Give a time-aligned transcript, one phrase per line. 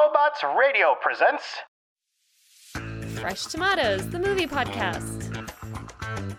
[0.00, 1.44] Robots Radio presents.
[3.20, 5.46] Fresh Tomatoes, the movie podcast.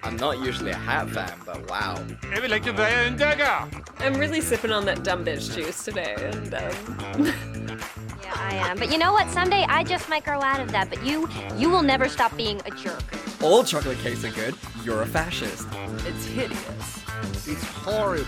[0.04, 1.96] I'm not usually a hat fan, but wow.
[2.34, 3.70] Jeg vil ikke dreie en dagger!
[4.00, 7.26] I'm really sipping on that dumb bitch juice today, and um,
[8.24, 8.78] Yeah, I am.
[8.78, 9.29] But you know what?
[9.29, 10.89] Someday I just might grow out of that.
[10.89, 13.03] But you, you will never stop being a jerk.
[13.43, 14.55] All chocolate cakes are good.
[14.83, 15.67] You're a fascist.
[16.07, 17.03] it's hideous.
[17.48, 18.25] It's horrible.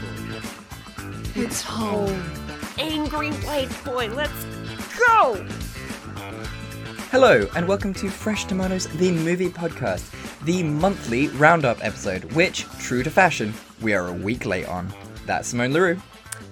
[1.36, 2.22] It's home.
[2.78, 4.46] Angry white boy, let's
[5.08, 5.46] go!
[7.12, 10.10] Hello, and welcome to Fresh Tomatoes, the movie podcast,
[10.46, 14.94] the monthly roundup episode, which, true to fashion, we are a week late on.
[15.26, 16.00] That's Simone LaRue.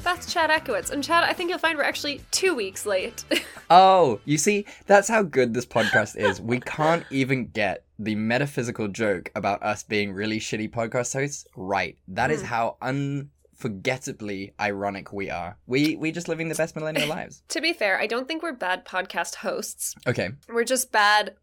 [0.03, 0.91] That's Chad Ekowitz.
[0.91, 3.23] And Chad, I think you'll find we're actually two weeks late.
[3.73, 6.41] Oh, you see, that's how good this podcast is.
[6.41, 11.97] We can't even get the metaphysical joke about us being really shitty podcast hosts right.
[12.09, 12.47] That is hmm.
[12.47, 12.75] how
[13.65, 15.57] unforgettably ironic we are.
[15.67, 17.43] We we just living the best millennial lives.
[17.49, 19.95] to be fair, I don't think we're bad podcast hosts.
[20.07, 21.35] Okay, We're just bad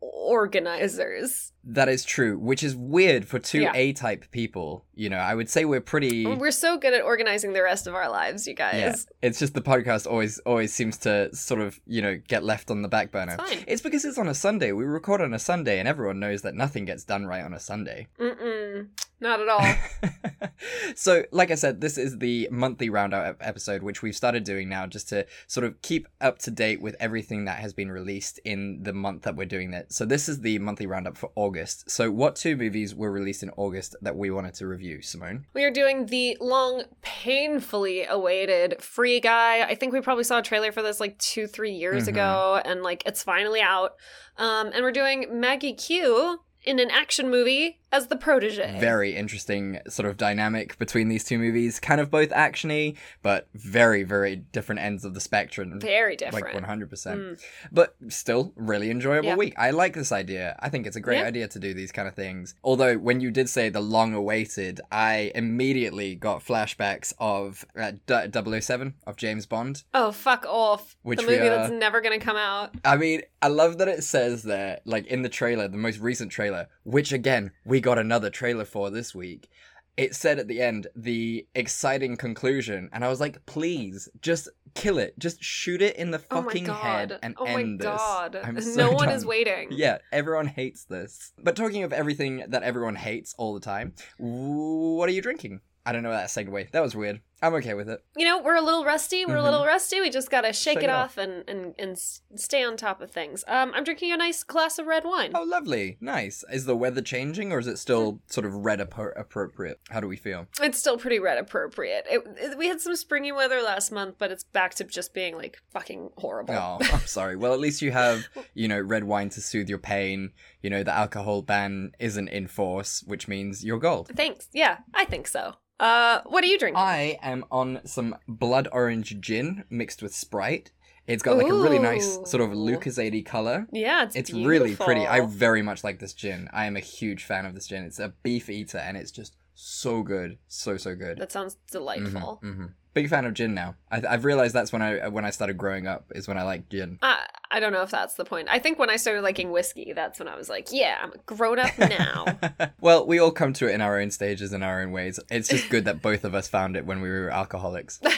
[0.00, 1.52] organizers.
[1.64, 3.72] That is true, which is weird for two Yeah.
[3.74, 4.84] A-type people.
[4.94, 7.94] You know, I would say we're pretty We're so good at organizing the rest of
[7.94, 8.74] our lives, you guys.
[8.74, 12.70] Yeah, it's just the podcast always always seems to sort of you know get left
[12.70, 13.36] on the back burner.
[13.38, 13.64] It's fine.
[13.66, 14.72] It's because it's on a Sunday.
[14.72, 17.60] We record on a Sunday, and everyone knows that nothing gets done right on a
[17.60, 18.08] Sunday.
[18.18, 18.88] Mm-mm.
[19.20, 20.50] Not at all.
[20.96, 24.86] so, like I said, this is the monthly roundup episode, which we've started doing now,
[24.88, 28.82] just to sort of keep up to date with everything that has been released in
[28.82, 29.92] the month that we're doing that.
[29.92, 31.51] So, this is the monthly roundup for August.
[31.86, 35.46] So, what two movies were released in August that we wanted to review, Simone?
[35.54, 39.62] We are doing the long, painfully awaited Free Guy.
[39.62, 42.08] I think we probably saw a trailer for this like two, three years Mhm.
[42.08, 43.94] ago, and like it's finally out.
[44.38, 48.78] Um, and we're doing Maggie Q in an action movie as the protege.
[48.80, 51.78] very interesting sort of dynamic between these two movies.
[51.80, 55.78] Kind of both actiony, but very, very different ends of the spectrum.
[55.80, 56.54] very different.
[56.54, 56.88] Like 100%.
[56.90, 57.42] Mm.
[57.70, 59.36] But still, really enjoyable Yeah.
[59.36, 59.54] week.
[59.58, 60.56] I like this idea.
[60.60, 61.26] I think it's a great Yeah.
[61.26, 62.54] idea to do these kind of things.
[62.64, 68.28] Although, when you did say the long awaited, I immediately got flashbacks of uh, D-
[68.60, 69.82] 007 of James Bond.
[69.92, 70.96] Oh, fuck off.
[71.02, 72.74] Which the movie are- that's never going to come out.
[72.84, 76.30] I mean, I love that it says there, like in the trailer, the most recent
[76.32, 79.48] trailer, which again, we got another trailer for this week.
[79.96, 84.96] It said at the end, the exciting conclusion, and I was like, please, just kill
[84.98, 85.18] it.
[85.18, 86.76] Just shoot it in the Oh fucking god.
[86.76, 88.38] head and oh end my god.
[88.54, 88.74] this.
[88.74, 89.68] So no one is waiting.
[89.70, 91.32] Yeah, everyone hates this.
[91.38, 95.60] But talking of everything that everyone hates all the time, what are you drinking?
[95.84, 96.70] I don't know that segue.
[96.70, 97.20] That was weird.
[97.42, 98.00] I'm okay with it.
[98.16, 99.26] You know, we're a little rusty.
[99.26, 99.40] We're Mhm.
[99.40, 100.00] a little rusty.
[100.00, 103.10] We just gotta shake, Shake it it off and, and, and stay on top of
[103.10, 103.44] things.
[103.48, 105.32] Um, I'm drinking a nice glass of red wine.
[105.34, 105.98] Oh, lovely.
[106.00, 106.44] Nice.
[106.52, 109.80] Is the weather changing or is it still sort of red appro- appropriate?
[109.90, 110.46] How do we feel?
[110.60, 112.06] It's still pretty red appropriate.
[112.08, 115.36] It, it- we had some springy weather last month, but it's back to just being
[115.36, 116.54] like fucking horrible.
[116.54, 117.36] Oh, I'm sorry.
[117.36, 120.30] Well, at least you have, you know, red wine to soothe your pain.
[120.62, 124.10] You know, the alcohol ban isn't in force, which means you're gold.
[124.14, 124.48] Thanks.
[124.52, 125.54] Yeah, I think so.
[125.80, 126.76] Uh, what are you drinking?
[126.80, 130.70] I am on some blood orange gin mixed with Sprite.
[131.06, 133.66] It's got like a really nice sort of Lucozade color.
[133.72, 135.04] yeah, it's It's really pretty.
[135.06, 136.48] I very much like this gin.
[136.52, 137.84] I am a huge fan of this gin.
[137.84, 140.38] It's a Beefeater and it's just so good.
[140.46, 141.18] So, so good.
[141.18, 142.38] That sounds delightful.
[142.42, 143.74] hmm Big fan of gin now.
[143.90, 146.70] I, I've realized that's when I when I started growing up is when I liked
[146.70, 146.98] gin.
[147.02, 148.48] I, I don't know if that's the point.
[148.50, 151.18] I think when I started liking whiskey, that's when I was like, yeah, I'm a
[151.26, 152.24] grown up now.
[152.80, 155.20] well, we all come to it in our own stages in our own ways.
[155.30, 158.00] It's just good that both of us found it when we were alcoholics.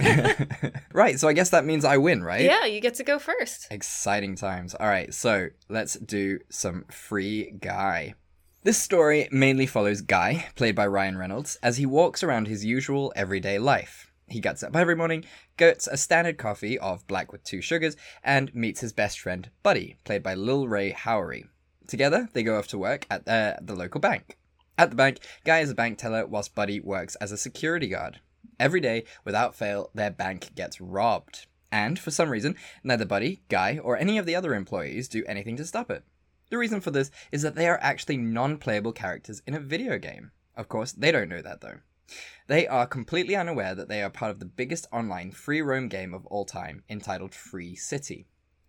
[0.92, 2.42] right, so I guess that means I win, right?
[2.42, 3.68] yeah, you get to go first.
[3.70, 4.74] Exciting times.
[4.74, 8.14] All right, so let's do some free guy.
[8.62, 13.12] This story mainly follows Guy, played by Ryan Reynolds, as he walks around his usual
[13.14, 14.12] everyday life.
[14.28, 15.24] He gets up every morning,
[15.56, 19.96] gets a standard coffee of black with two sugars, and meets his best friend, Buddy,
[20.04, 21.44] played by Lil Rel Howery.
[21.86, 24.36] Together, they go off to work at uh, the local bank.
[24.76, 28.20] At the bank, Guy is a bank teller whilst Buddy works as a security guard.
[28.58, 31.46] Every day, without fail, their bank gets robbed.
[31.70, 35.56] And, for some reason, neither Buddy, Guy, or any of the other employees do anything
[35.56, 36.04] to stop it.
[36.50, 39.98] The reason for this is that they are actually non playable characters in a video
[39.98, 40.32] game.
[40.56, 41.78] Of course, they don't know that though.
[42.46, 46.14] They are completely unaware that they are part of the biggest online free roam game
[46.14, 48.26] of all time, entitled Free City.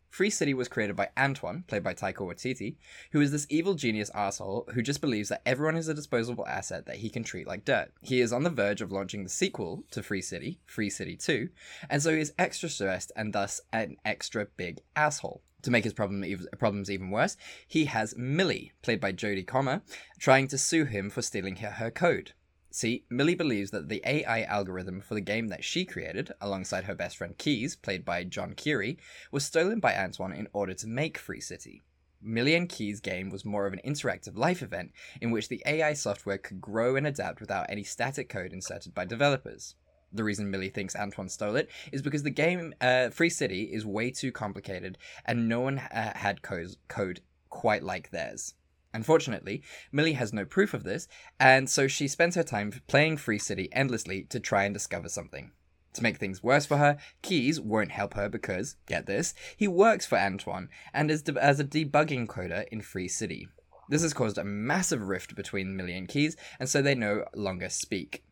[0.10, 2.78] Free City was created by Antoine, played by Taika Waititi,
[3.12, 6.88] who is this evil genius asshole who just believes that everyone is a disposable asset
[6.88, 7.92] that he can treat like dirt.
[8.02, 11.50] He is on the verge of launching the sequel to Free City, Free City 2,
[11.90, 15.44] and so he is extra stressed and thus an extra big asshole.
[15.64, 16.24] To make his problem
[16.58, 17.36] problems even worse,
[17.68, 19.82] he has Millie, played by Jodie Comer,
[20.18, 22.34] trying to sue him for stealing her, her code.
[22.78, 26.94] See, Millie believes that the AI algorithm for the game that she created, alongside her
[26.94, 28.98] best friend Keys, played by Joe Keery,
[29.32, 31.82] was stolen by Antoine in order to make Free City.
[32.22, 35.94] Millie and Keys' game was more of an interactive life event in which the AI
[35.94, 39.74] software could grow and adapt without any static code inserted by developers.
[40.14, 43.88] The reason Millie thinks Antoine stole it is because the game uh, Free City is
[43.88, 48.54] way too complicated and no one uh, had co- code quite like theirs.
[48.94, 49.62] Unfortunately,
[49.92, 51.08] Millie has no proof of this,
[51.40, 55.52] and so she spends her time playing Free City endlessly to try and discover something.
[55.94, 60.06] To make things worse for her, Keys won't help her because, get this, he works
[60.06, 63.48] for Antoine and is de- as a debugging coder in Free City.
[63.90, 67.70] This has caused a massive rift between Millie and Keys, and so they no longer
[67.70, 68.24] speak.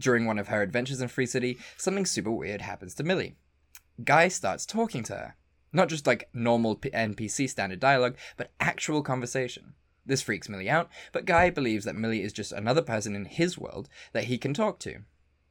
[0.00, 3.36] During one of her adventures in Free City, something super weird happens to Millie.
[4.04, 5.36] Guy starts talking to her.
[5.72, 9.74] Not just like normal NPC standard dialogue, but actual conversation.
[10.08, 13.58] This freaks Millie out, but Guy believes that Millie is just another person in his
[13.58, 15.02] world that he can talk to.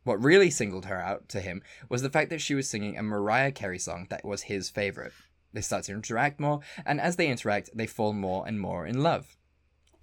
[0.04, 3.04] What really singled her out to him was the fact that she was singing a
[3.04, 5.14] Mariah Carey song that was his favorite.
[5.54, 9.04] They start to interact more, and as they interact, they fall more and more in
[9.04, 9.38] love.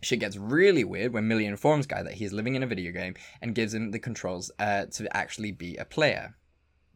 [0.02, 3.14] Shit gets really weird when Millie informs Guy that he's living in a video game
[3.42, 6.36] and gives him the controls uh, to actually be a player.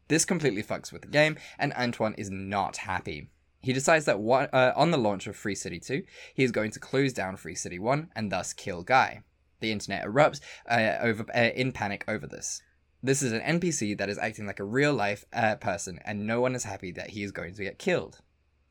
[0.07, 3.27] This completely fucks with the game, and Antoine is not happy.
[3.61, 6.03] He decides that what, uh, on the launch of Free City 2,
[6.33, 9.23] he is going to close down Free City 1 and thus kill Guy.
[9.59, 10.39] The internet erupts
[10.69, 12.61] uh, over, uh, in panic over this.
[13.03, 16.41] This is an NPC that is acting like a real life uh, person, and no
[16.41, 18.19] one is happy that he is going to get killed.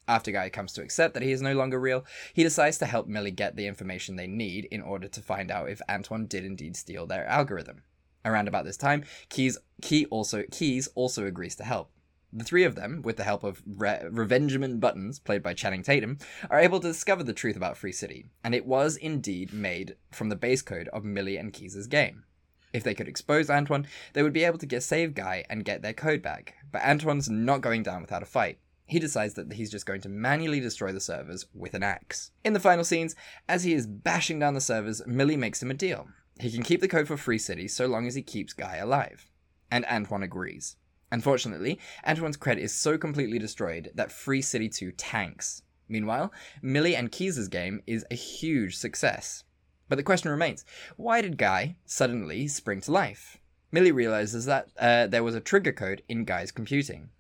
[0.06, 3.06] After Guy comes to accept that he is no longer real, he decides to help
[3.06, 6.76] Millie get the information they need in order to find out if Antoine did indeed
[6.76, 7.82] steal their algorithm.
[8.24, 11.90] Around about this time, Keys, Key also, Keys also agrees to help.
[12.32, 16.18] The three of them, with the help of Re- Revenjamin Buttons, played by Channing Tatum,
[16.50, 20.28] are able to discover the truth about Free City, and it was indeed made from
[20.28, 22.24] the base code of Millie and Keys' game.
[22.72, 25.80] If they could expose Antoine, they would be able to get save Guy and get
[25.80, 26.54] their code back.
[26.70, 28.58] But Antoine's not going down without a fight.
[28.84, 32.30] He decides that he's just going to manually destroy the servers with an axe.
[32.44, 33.14] In the final scenes,
[33.48, 36.08] as he is bashing down the servers, Millie makes him a deal.
[36.40, 39.26] He can keep the code for Free City so long as he keeps Guy alive.
[39.70, 40.76] And Antoine agrees.
[41.10, 45.62] Unfortunately, Antoine's cred is so completely destroyed that Free City 2 tanks.
[45.88, 49.44] Meanwhile, Millie and Keys' game is a huge success.
[49.88, 50.64] But the question remains
[50.96, 53.38] why did Guy suddenly spring to life?
[53.72, 57.10] Millie realizes that uh, there was a trigger code in Guy's computing.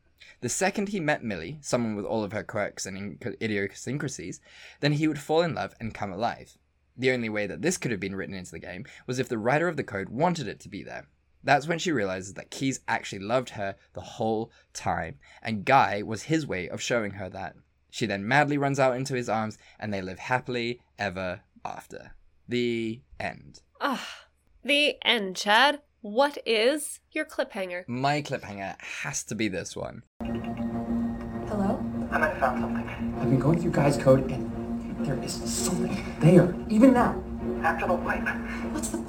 [0.40, 4.40] The second he met Millie, someone with all of her quirks and idiosyncrasies,
[4.80, 6.56] then he would fall in love and come alive.
[6.96, 9.38] The only way that this could have been written into the game was if the
[9.38, 11.06] writer of the code wanted it to be there.
[11.48, 16.24] That's when she realizes that Keys actually loved her the whole time, and Guy was
[16.24, 17.56] his way of showing her that.
[17.88, 22.12] She then madly runs out into his arms, and they live happily ever after.
[22.46, 23.62] The end.
[23.80, 24.26] Ah,
[24.62, 25.80] the end, Chad.
[26.02, 27.88] What is your cliffhanger?
[27.88, 30.02] My cliffhanger has to be this one.
[30.20, 31.82] Hello?
[32.10, 33.14] I might have found something.
[33.18, 37.24] I've been going through Guy's code and there is something there, even now.
[37.62, 38.28] After the wipe.
[38.74, 39.07] What's the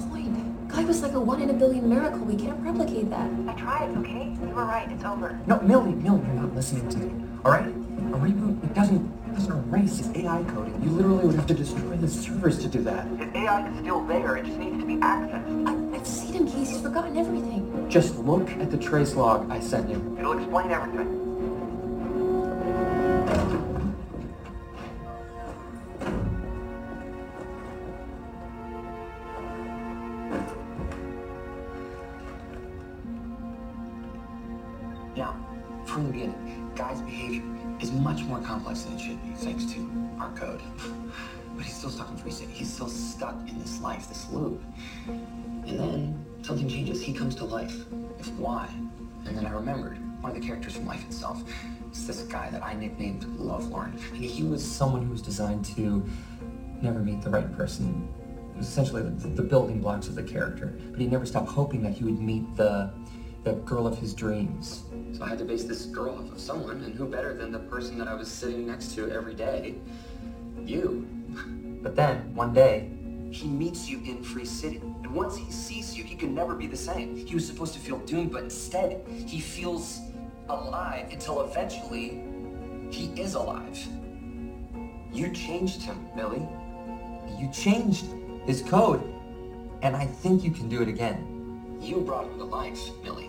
[0.80, 0.86] point?
[0.86, 2.20] Guy was like a one in a billion miracle.
[2.20, 3.30] We can't replicate that.
[3.48, 4.36] I tried, okay?
[4.42, 5.40] You were right, it's over.
[5.46, 7.26] No, Millie, Millie, you're not listening to me.
[7.44, 7.68] All right?
[7.68, 10.82] A reboot, it doesn't, it doesn't erase his AI coding.
[10.82, 13.06] You literally would have to destroy the servers to do that.
[13.08, 15.68] His AI is still there, it just needs to be accessed.
[15.68, 16.70] I, I've seen him, Keys.
[16.70, 17.88] He's forgotten everything.
[17.90, 20.16] Just look at the trace log I sent you.
[20.18, 21.29] It'll explain everything.
[38.40, 40.62] More complex than it should be, thanks to our code.
[41.56, 42.52] But he's still stuck in Free City.
[42.54, 44.62] He's still stuck in this life, this loop.
[45.08, 47.02] And then something changes.
[47.02, 47.76] He comes to life.
[48.20, 48.70] If why?
[49.26, 51.44] And then I remembered one of the characters from Life itself.
[51.88, 54.00] It's this guy that I nicknamed Lovelorn.
[54.14, 56.08] And he was someone who was designed to
[56.82, 58.08] never meet the right person.
[58.54, 60.78] It was essentially the, the building blocks of the character.
[60.92, 62.92] But he never stopped hoping that he would meet the
[63.44, 64.84] the girl of his dreams.
[65.14, 67.60] So I had to base this girl off of someone, and who better than the
[67.60, 69.76] person that I was sitting next to every day?
[70.64, 71.08] You.
[71.82, 72.90] But then, one day,
[73.32, 74.78] he meets you in Free City.
[74.78, 77.16] And once he sees you, he can never be the same.
[77.16, 80.02] He was supposed to feel doomed, but instead, he feels
[80.50, 82.22] alive until eventually,
[82.92, 83.80] he is alive.
[85.14, 86.48] You changed him, Millie.
[87.40, 88.06] You changed
[88.46, 89.02] his code.
[89.82, 91.78] And I think you can do it again.
[91.80, 93.29] You brought him to life, Millie.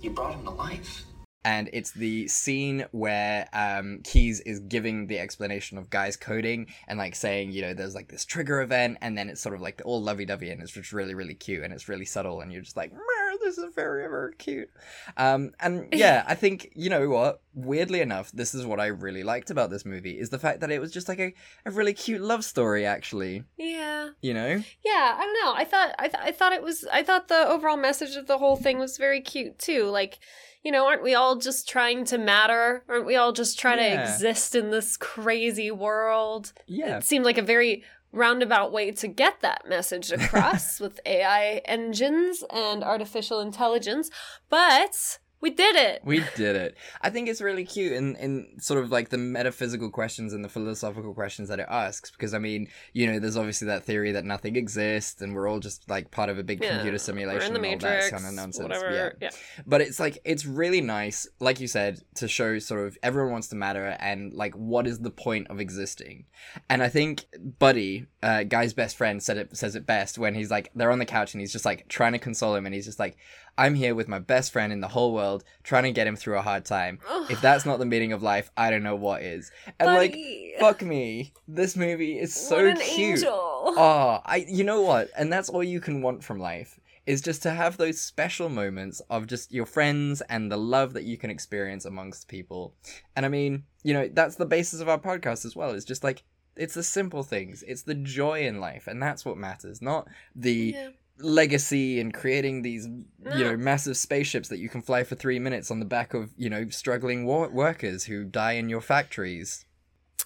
[0.00, 1.04] You brought him to life.
[1.44, 6.98] and it's the scene where um, Keys is giving the explanation of Guy's coding and
[6.98, 9.80] like saying, you know, there's like this trigger event, and then it's sort of like
[9.84, 12.76] all lovey-dovey, and it's just really, really cute, and it's really subtle, and you're just
[12.76, 13.15] like, "Meow,
[13.46, 14.68] this is very, very cute.
[15.16, 17.40] Um, and yeah, I think you know what?
[17.54, 20.70] Weirdly enough, this is what I really liked about this movie is the fact that
[20.70, 21.32] it was just like a,
[21.64, 23.44] a really cute love story, actually.
[23.56, 24.10] Yeah.
[24.20, 24.62] You know?
[24.84, 25.54] Yeah, I don't know.
[25.54, 28.38] I thought I, th- I thought it was I thought the overall message of the
[28.38, 29.84] whole thing was very cute too.
[29.84, 30.18] Like,
[30.62, 32.84] you know, aren't we all just trying to matter?
[32.88, 33.96] Aren't we all just trying Yeah.
[33.96, 36.52] to exist in this crazy world?
[36.66, 36.98] Yeah.
[36.98, 37.84] It seemed like a very
[38.16, 44.10] roundabout way to get that message across with AI engines and artificial intelligence,
[44.48, 46.00] but we did it.
[46.04, 46.76] We did it.
[47.02, 50.48] I think it's really cute in, in sort of like the metaphysical questions and the
[50.48, 52.10] philosophical questions that it asks.
[52.10, 55.60] Because, I mean, you know, there's obviously that theory that nothing exists and we're all
[55.60, 58.10] just like part of a big Yeah, computer simulation We're in the and all Matrix,
[58.10, 58.62] that kind of nonsense.
[58.62, 58.94] whatever.
[58.94, 59.10] Yeah.
[59.20, 59.62] yeah.
[59.66, 63.48] But it's like, it's really nice, like you said, to show sort of everyone wants
[63.48, 66.24] to matter and like what is the point of existing.
[66.70, 67.26] And I think
[67.58, 70.98] Buddy, uh, Guy's best friend, said it says it best when he's like, they're on
[70.98, 73.16] the couch and he's just like trying to console him and he's just like,
[73.58, 76.38] I'm here with my best friend in the whole world, trying to get him through
[76.38, 76.98] a hard time.
[77.30, 79.50] if that's not the meaning of life, I don't know what is.
[79.78, 80.54] And Buddy.
[80.58, 83.18] like, fuck me, this movie is so cute.
[83.18, 83.34] angel.
[83.34, 85.10] Oh, I you know what?
[85.16, 89.00] And that's all you can want from life is just to have those special moments
[89.10, 92.74] of just your friends and the love that you can experience amongst people.
[93.14, 95.70] And I mean, you know, that's the basis of our podcast as well.
[95.70, 96.24] It's just like
[96.56, 97.62] it's the simple things.
[97.66, 100.88] It's the joy in life and that's what matters, not the Yeah.
[101.18, 105.70] Legacy and creating these you know massive spaceships that you can fly for 3 minutes
[105.70, 109.64] on the back of, you know, struggling war- workers who die in your factories.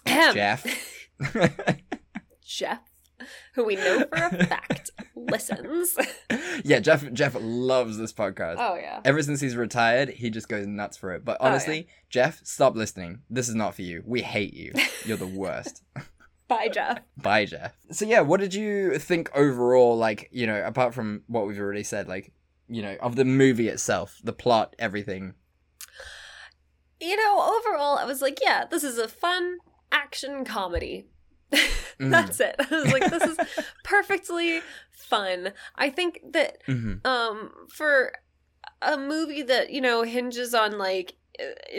[0.07, 0.67] Jeff.
[2.45, 2.81] Jeff,
[3.55, 5.97] who we know for a fact listens.
[6.65, 8.57] yeah, Jeff Jeff loves this podcast.
[8.59, 9.01] Oh yeah.
[9.05, 11.25] Ever since he's retired, he just goes nuts for it.
[11.25, 11.51] But Oh, yeah.
[11.51, 13.21] honestly, Jeff, stop listening.
[13.31, 14.03] This is not for you.
[14.05, 14.73] We hate you.
[15.05, 15.83] You're the worst.
[16.51, 16.99] Bye, Jeff.
[17.17, 17.73] Bye, Jeff.
[17.93, 19.97] So yeah, what did you think overall?
[19.97, 22.33] Like, you know, apart from what we've already said, like,
[22.69, 25.35] you know, of the movie itself, the plot, everything.
[27.01, 29.59] You know, overall, I was like, yeah, this is a fun
[29.93, 31.07] action comedy.
[32.01, 32.13] Mm.
[32.13, 32.57] That's it.
[32.59, 33.37] I was like, this is
[33.85, 35.53] perfectly fun.
[35.77, 37.05] I think that Mhm.
[37.07, 38.13] um for
[38.81, 41.17] a movie that you know hinges on like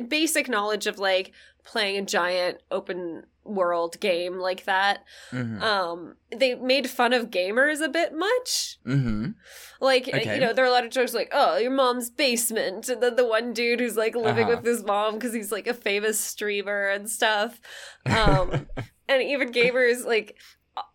[0.07, 1.31] basic knowledge of like
[1.63, 5.61] playing a giant open world game like that Mhm.
[5.63, 9.33] um they made fun of gamers a bit much Mhm.
[9.79, 10.35] like uh, Okay.
[10.35, 13.15] you know there are a lot of jokes like oh your mom's basement and then
[13.15, 14.57] the one dude who's like living Uh-huh.
[14.57, 17.59] with his mom because he's like a famous streamer and stuff
[18.05, 18.67] um
[19.09, 20.37] and even gamers like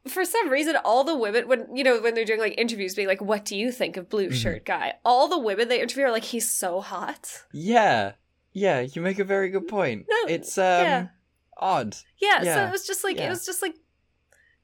[0.06, 3.08] for some reason all the women when you know when they're doing like interviews being
[3.08, 4.34] like what do you think of blue Mhm.
[4.34, 8.12] shirt guy all the women they interview are like he's so hot Yeah.
[8.56, 10.06] Yeah, you make a very good point.
[10.08, 11.06] No, it's um yeah.
[11.58, 11.94] odd.
[12.42, 13.26] yeah, so it was just like yeah.
[13.26, 13.74] it was just like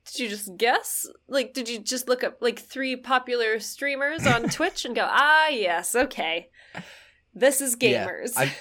[0.06, 4.48] did you just guess like did you just look up like three popular streamers on
[4.48, 6.48] twitch and go ah yes okay
[7.34, 8.52] this is Yeah, gamers I,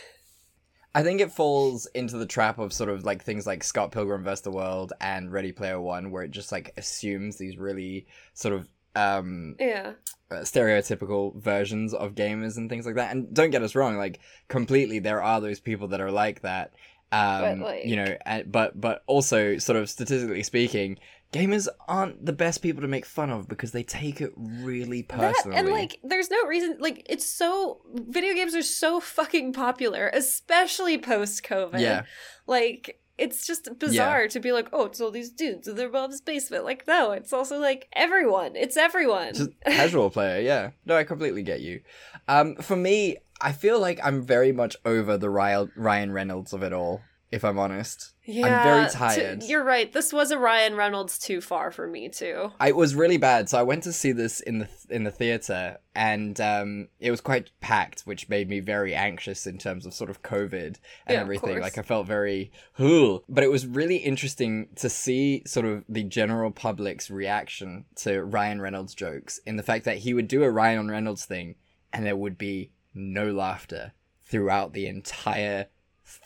[0.94, 4.24] I think it falls into the trap of sort of like things like Scott Pilgrim
[4.26, 4.42] vs.
[4.42, 8.68] the World and Ready Player One, where it just like assumes these really sort of
[8.96, 9.94] um yeah
[10.32, 13.12] uh, stereotypical versions of gamers and things like that.
[13.12, 16.72] And don't get us wrong, like completely, there are those people that are like that.
[17.12, 20.98] Um, But, you know, and, but but also sort of statistically speaking,
[21.34, 25.20] gamers aren't the best people to make fun of because they take it really that
[25.20, 25.58] personally.
[25.58, 30.98] and like there's no reason like it's so video games are so fucking popular especially
[30.98, 32.04] post covid yeah,
[32.48, 36.22] like it's just bizarre to be like oh it's all these dudes in their mom's
[36.22, 36.66] basement.
[36.66, 38.56] Like no it's also like everyone.
[38.56, 39.34] It's everyone.
[39.34, 40.72] Just casual player yeah.
[40.86, 41.82] No i completely get you.
[42.28, 46.72] Um for me i feel like i'm very much over the ryan reynolds of it
[46.72, 47.02] all
[47.32, 48.14] if i'm honest
[48.46, 49.44] i'm very tired.
[49.44, 49.92] you're right.
[49.92, 52.52] This was a ryan reynolds too far for me too.
[52.60, 53.50] I- it was really bad.
[53.50, 57.22] So i went to see this in the in the theater and um it was
[57.22, 61.22] quite packed which made me very anxious in terms of sort of covid and Yeah,
[61.22, 61.60] everything.
[61.60, 63.22] Like i felt very Ugh.
[63.28, 68.62] but it was really interesting to see sort of the general public's reaction to ryan
[68.62, 71.56] reynolds jokes in the fact that he would do a ryan reynolds thing
[71.94, 73.92] and there would be no laughter
[74.24, 75.68] throughout the entire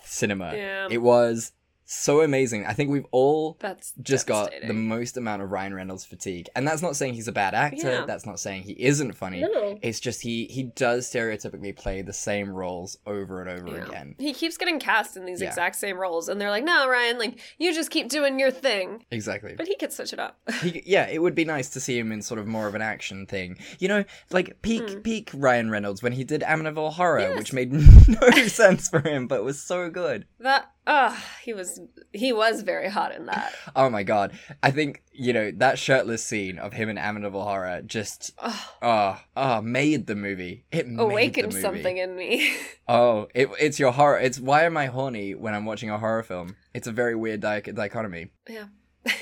[0.04, 0.54] cinema.
[0.56, 0.88] Yeah.
[0.92, 1.52] it was
[1.86, 2.66] so amazing.
[2.66, 6.50] I think we've all That's just got the most amount of Ryan Reynolds fatigue.
[6.56, 7.92] And that's not saying he's a bad actor.
[7.92, 8.06] Yeah.
[8.06, 9.42] That's not saying he isn't funny.
[9.42, 9.78] No.
[9.82, 13.86] It's just he he does stereotypically play the same roles over and over Yeah.
[13.86, 14.16] again.
[14.18, 15.50] He keeps getting cast in these Yeah.
[15.50, 19.06] exact same roles, and they're like, "No, Ryan, like you just keep doing your thing."
[19.12, 19.54] Exactly.
[19.56, 20.40] But he could switch it up.
[20.66, 22.82] He, yeah, it would be nice to see him in sort of more of an
[22.82, 23.58] action thing.
[23.78, 25.00] You know, like peak hmm.
[25.02, 27.20] peak Ryan Reynolds when he did Amityville Horror.
[27.20, 27.38] Yes.
[27.38, 27.72] which made
[28.08, 30.26] no sense for him, but was so good.
[30.40, 31.80] that, ah, he was
[32.14, 33.54] he was very hot in that.
[33.76, 34.38] Oh my god.
[34.64, 39.20] I think, you know, that shirtless scene of him in Amityville Horror just Oh, oh,
[39.36, 40.66] oh made the movie.
[40.72, 41.62] It made awakened movie.
[41.62, 42.54] something in me.
[42.88, 44.20] Oh, it, it's your horror.
[44.20, 46.56] It's why am I horny when I'm watching a horror film?
[46.72, 48.28] It's a very weird di- dichotomy.
[48.48, 48.66] yeah.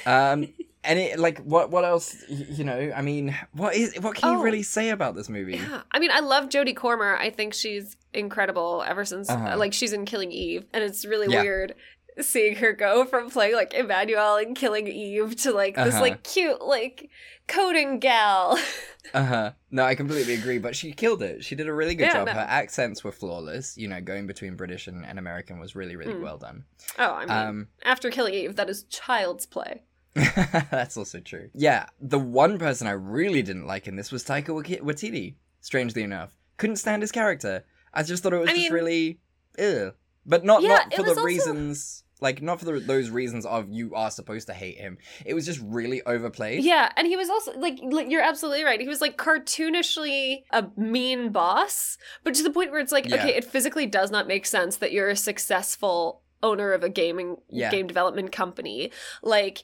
[0.06, 0.50] Um,
[0.84, 2.16] and it like what what else?
[2.30, 4.38] You know, I mean, what is what can Oh.
[4.38, 5.58] you really say about this movie?
[5.58, 5.82] Yeah.
[5.92, 7.16] I mean, I love Jodie Comer.
[7.18, 9.58] I think she's incredible ever since Uh-huh.
[9.58, 11.42] like she's in Killing Eve, and it's really Yeah.
[11.42, 11.76] weird
[12.22, 16.02] seeing her go from playing like Villanelle and Killing Eve to like this Uh-huh.
[16.04, 17.10] like cute like
[17.48, 18.58] coding gal.
[19.14, 19.52] Uh huh.
[19.70, 20.60] No, I completely agree.
[20.60, 21.44] But she killed it.
[21.44, 22.28] She did a really good Yeah, job.
[22.28, 22.34] no.
[22.34, 23.78] Her accents were flawless.
[23.78, 26.22] You know, going between British and, and American was really really Mm.
[26.22, 26.64] well done.
[26.98, 29.84] oh, I mean, Um, after Killing Eve, that is child's play.
[30.72, 31.50] That's also true.
[31.54, 34.48] Yeah, the one person I really didn't like in this was Taika
[34.82, 35.36] Waititi.
[35.62, 37.64] Strangely enough, couldn't stand his character.
[37.94, 39.20] I just thought it was I just mean- really,
[39.58, 39.94] ugh.
[40.26, 43.68] But not Yeah, not for the also- reasons like not for the, those reasons of
[43.70, 44.98] you are supposed to hate him.
[45.26, 46.64] It was just really overplayed.
[46.64, 48.80] Yeah, and he was also like, like you're absolutely right.
[48.80, 53.16] He was like cartoonishly a mean boss, but to the point where it's like, Yeah.
[53.18, 57.38] okay, it physically does not make sense that you're a successful owner of a gaming
[57.50, 57.70] Yeah.
[57.72, 58.92] game development company.
[59.22, 59.64] Like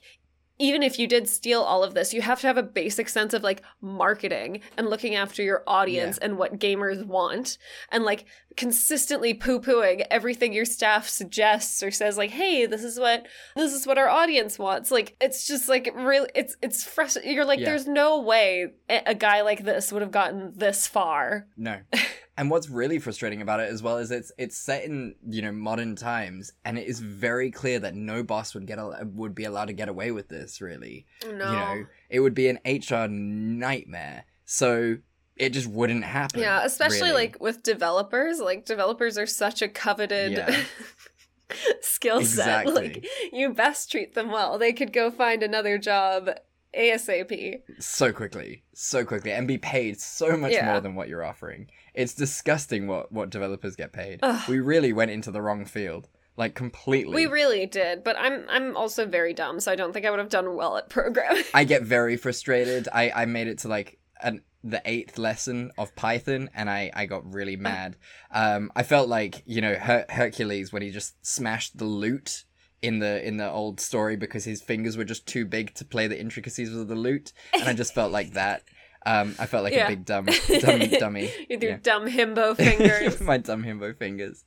[0.60, 3.34] even if you did steal all of this, you have to have a basic sense
[3.34, 7.58] of like marketing and looking after your audience and what gamers want
[7.90, 8.26] and like
[8.56, 13.26] consistently poo-pooing everything your staff suggests or says like, "Hey, this is what
[13.56, 17.34] this is what our audience wants." Like it's just like really it's it's frustrating.
[17.34, 17.66] You're like Yeah.
[17.66, 21.46] there's no way a guy like this would have gotten this far.
[21.56, 21.78] No.
[22.40, 25.52] and what's really frustrating about it as well is it's it's set in you know
[25.52, 29.44] modern times, and it is very clear that no boss would get al- would be
[29.44, 30.62] allowed to get away with this.
[30.62, 31.30] Really, No.
[31.30, 34.24] you know, it would be an HR nightmare.
[34.46, 34.96] So
[35.36, 36.40] it just wouldn't happen.
[36.40, 37.12] Yeah, especially really.
[37.12, 38.40] like with developers.
[38.40, 40.56] Like developers are such a coveted Yeah.
[41.82, 42.62] skill set.
[42.62, 42.74] Exactly.
[42.74, 44.58] Like you best treat them well.
[44.58, 46.30] They could go find another job
[46.76, 47.62] ASAP.
[47.78, 50.66] so quickly, so quickly, and be paid so much Yeah.
[50.66, 51.68] more than what you're offering.
[51.94, 54.20] It's disgusting what what developers get paid.
[54.22, 54.48] Ugh.
[54.48, 57.14] We really went into the wrong field, like completely.
[57.14, 60.20] We really did, but I'm I'm also very dumb, so I don't think I would
[60.20, 61.44] have done well at programming.
[61.54, 62.88] I get very frustrated.
[62.92, 67.06] I, I made it to like an the eighth lesson of Python, and I, I
[67.06, 67.96] got really mad.
[68.30, 72.44] Um, I felt like you know Her- Hercules when he just smashed the lute
[72.82, 76.06] in the in the old story because his fingers were just too big to play
[76.06, 78.62] the intricacies of the lute, and I just felt like that.
[79.06, 79.86] Um, I felt like Yeah.
[79.86, 80.26] a big dumb
[80.60, 81.30] dumb dummy.
[81.48, 81.78] With your Yeah.
[81.82, 83.20] dumb himbo fingers.
[83.20, 84.44] my dumb himbo fingers.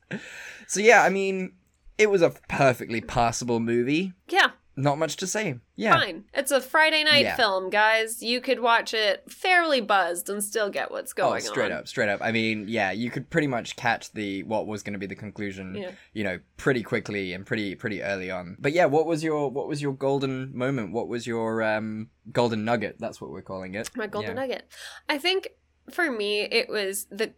[0.68, 1.54] So yeah, I mean,
[1.98, 4.14] it was a perfectly passable movie.
[4.30, 5.60] yeah, Not much to say.
[5.76, 5.96] Yeah.
[6.00, 6.24] fine.
[6.34, 7.36] It's a Friday night Yeah.
[7.36, 8.24] film, guys.
[8.24, 11.78] You could watch it fairly buzzed and still get what's Oh, going straight on.
[11.80, 12.22] up, straight up.
[12.24, 15.16] I mean, yeah, you could pretty much catch the what was going to be the
[15.16, 15.92] conclusion, Yeah.
[16.14, 18.58] you know, pretty quickly and pretty pretty early on.
[18.60, 20.92] But yeah, what was your what was your golden moment?
[20.92, 22.96] What was your um golden nugget?
[23.00, 23.92] That's what we're calling it.
[23.96, 24.42] My golden Yeah.
[24.42, 24.68] nugget.
[25.08, 25.50] I think
[25.92, 27.34] for me, it was the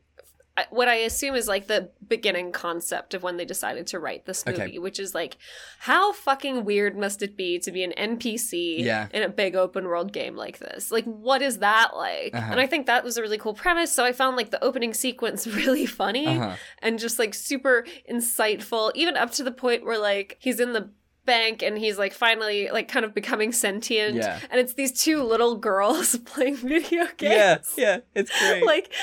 [0.69, 4.45] what I assume is like the beginning concept of when they decided to write this
[4.45, 4.79] movie, Okay.
[4.79, 5.35] which is like,
[5.79, 9.07] how fucking weird must it be to be an NPC Yeah.
[9.13, 10.91] in a big open world game like this?
[10.91, 12.33] Like, what is that like?
[12.33, 12.51] Uh-huh.
[12.51, 13.91] And I think that was a really cool premise.
[13.91, 16.55] So I found like the opening sequence really funny Uh-huh.
[16.79, 20.89] and just like super insightful, even up to the point where like he's in the
[21.25, 24.39] bank and he's like finally like kind of becoming sentient Yeah.
[24.51, 28.65] and it's these two little girls playing video games Yeah, yeah, it's great.
[28.73, 28.93] like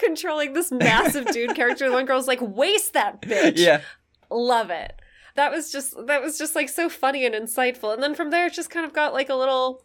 [0.00, 1.90] controlling this massive dude character.
[1.90, 3.58] One girl's like, waste that bitch.
[3.58, 3.80] yeah,
[4.30, 4.92] Love it.
[5.34, 7.92] That was just that was just like so funny and insightful.
[7.92, 9.84] And then from there it just kind of got like a little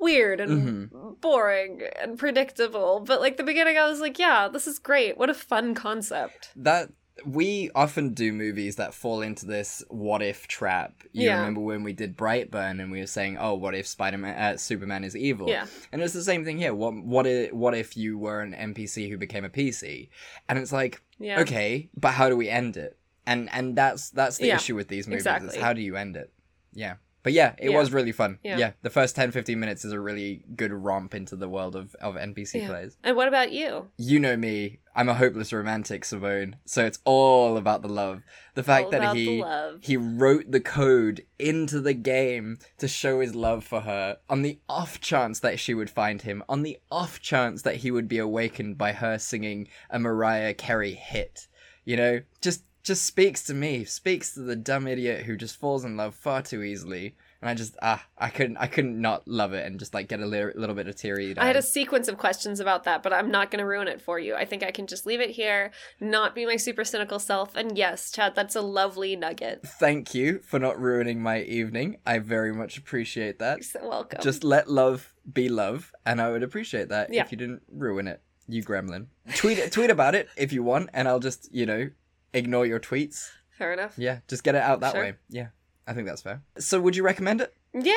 [0.00, 1.10] weird and Mm-hmm.
[1.20, 3.00] boring and predictable.
[3.00, 5.16] But like the beginning I was like, yeah, this is great.
[5.18, 6.50] What a fun concept.
[6.56, 6.90] that
[7.26, 11.02] we often do movies that fall into this what if trap.
[11.12, 11.36] You Yeah.
[11.36, 15.04] remember when we did Brightburn and we were saying, "Oh, what if Spider-Man, uh, Superman
[15.04, 15.66] is evil?" Yeah.
[15.92, 16.74] And it's the same thing here.
[16.74, 20.08] What what if, what if you were an NPC who became a PC?
[20.48, 21.40] And it's like, Yeah.
[21.40, 22.96] okay, but how do we end it?
[23.26, 25.22] And and that's that's the Yeah, issue with these movies.
[25.22, 25.56] exactly.
[25.56, 26.32] Is how do you end it?
[26.72, 26.94] Yeah.
[27.24, 28.38] But yeah, it was really fun.
[28.42, 28.72] Yeah.
[28.80, 32.14] The first 10 15 minutes is a really good romp into the world of of
[32.14, 32.96] NPC players.
[33.02, 33.88] And what about you?
[33.98, 34.78] You know me.
[34.98, 36.56] I'm a hopeless romantic, Simone.
[36.64, 38.24] So it's all about the love.
[38.54, 39.44] The fact All that he
[39.80, 44.58] he wrote the code into the game to show his love for her on the
[44.68, 48.18] off chance that she would find him, on the off chance that he would be
[48.18, 51.46] awakened by her singing a Mariah Carey hit.
[51.84, 55.84] You know, just just speaks to me, speaks to the dumb idiot who just falls
[55.84, 57.14] in love far too easily.
[57.40, 60.18] And I just ah, I couldn't I couldn't not love it and just like get
[60.20, 61.38] a little, little bit of teary.
[61.38, 64.02] I had a sequence of questions about that, but I'm not going to ruin it
[64.02, 64.34] for you.
[64.34, 65.70] I think I can just leave it here,
[66.00, 67.54] not be my super cynical self.
[67.54, 69.60] And yes, Chad, that's a lovely nugget.
[69.66, 71.98] Thank you for not ruining my evening.
[72.04, 73.58] I very much appreciate that.
[73.58, 74.20] You're so welcome.
[74.20, 77.22] Just let love be love, and I would appreciate that Yeah.
[77.22, 79.06] if you didn't ruin it, you gremlin.
[79.36, 81.90] Tweet tweet about it if you want, and I'll just you know
[82.32, 83.28] ignore your tweets.
[83.56, 83.94] fair enough.
[83.96, 85.00] Yeah, just get it out that Sure.
[85.02, 85.14] way.
[85.28, 85.48] Yeah,
[85.88, 86.42] I think that's fair.
[86.58, 87.54] So, would you recommend it?
[87.72, 87.94] Yeah,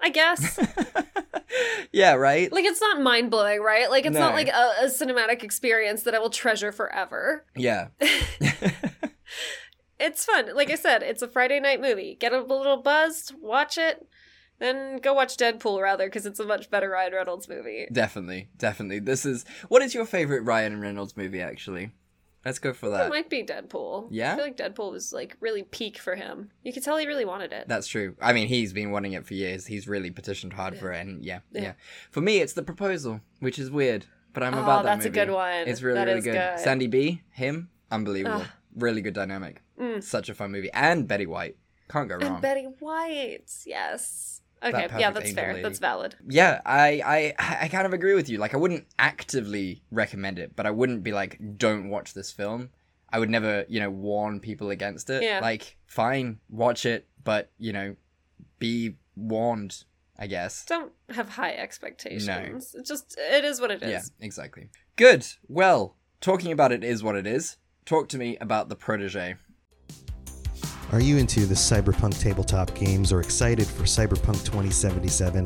[0.00, 0.58] I guess.
[1.92, 2.52] yeah, right.
[2.52, 3.90] like it's not mind blowing, right?
[3.90, 7.46] Like it's not like a, a cinematic experience that I will treasure forever.
[7.56, 7.88] Yeah,
[9.98, 10.54] It's fun.
[10.54, 12.16] Like I said, it's a Friday night movie.
[12.20, 14.06] Get a little buzzed, watch it,
[14.58, 17.86] then go watch Deadpool rather because it's a much better Ryan Reynolds movie.
[17.92, 18.98] definitely, definitely.
[18.98, 21.40] This is what is your favorite Ryan Reynolds movie?
[21.40, 21.92] Actually,
[22.46, 23.06] let's go for that.
[23.06, 24.08] It might be Deadpool.
[24.10, 24.32] Yeah?
[24.32, 26.50] I feel like Deadpool was like really peak for him.
[26.62, 27.68] You could tell he really wanted it.
[27.68, 28.14] That's true.
[28.22, 29.66] I mean, he's been wanting it for years.
[29.66, 31.72] He's really petitioned hard for it, and yeah, yeah, Yeah.
[32.10, 35.10] For me, it's the proposal, which is weird, but I'm Oh, about that that's a
[35.10, 35.66] good one.
[35.68, 36.32] It's really, That really good.
[36.34, 36.58] good.
[36.60, 38.42] Sandy B, him, unbelievable.
[38.42, 38.46] Ugh.
[38.76, 39.62] Really good dynamic.
[39.80, 40.02] Mm.
[40.02, 41.56] Such a fun movie, and Betty White
[41.88, 42.34] can't go wrong.
[42.34, 43.50] And Betty White.
[43.64, 44.42] Yes.
[44.62, 45.62] Okay, yeah, that's fair.
[45.62, 46.16] That's valid.
[46.28, 48.38] yeah, I, I, I kind of agree with you.
[48.38, 52.70] Like, I wouldn't actively recommend it, but I wouldn't be like, don't watch this film.
[53.10, 55.22] I would never, you know, warn people against it.
[55.22, 55.40] Yeah.
[55.40, 57.96] Like, fine, watch it, but you know,
[58.58, 59.84] be warned.
[60.18, 60.64] I guess.
[60.64, 62.74] Don't have high expectations.
[62.74, 63.90] It just it is what it is.
[63.90, 64.70] Yeah, exactly.
[64.96, 65.26] Good.
[65.46, 67.58] Well, talking about it is what it is.
[67.84, 69.36] Talk to me about the protege.
[70.92, 75.44] Are you into the cyberpunk tabletop games or excited for Cyberpunk 2077?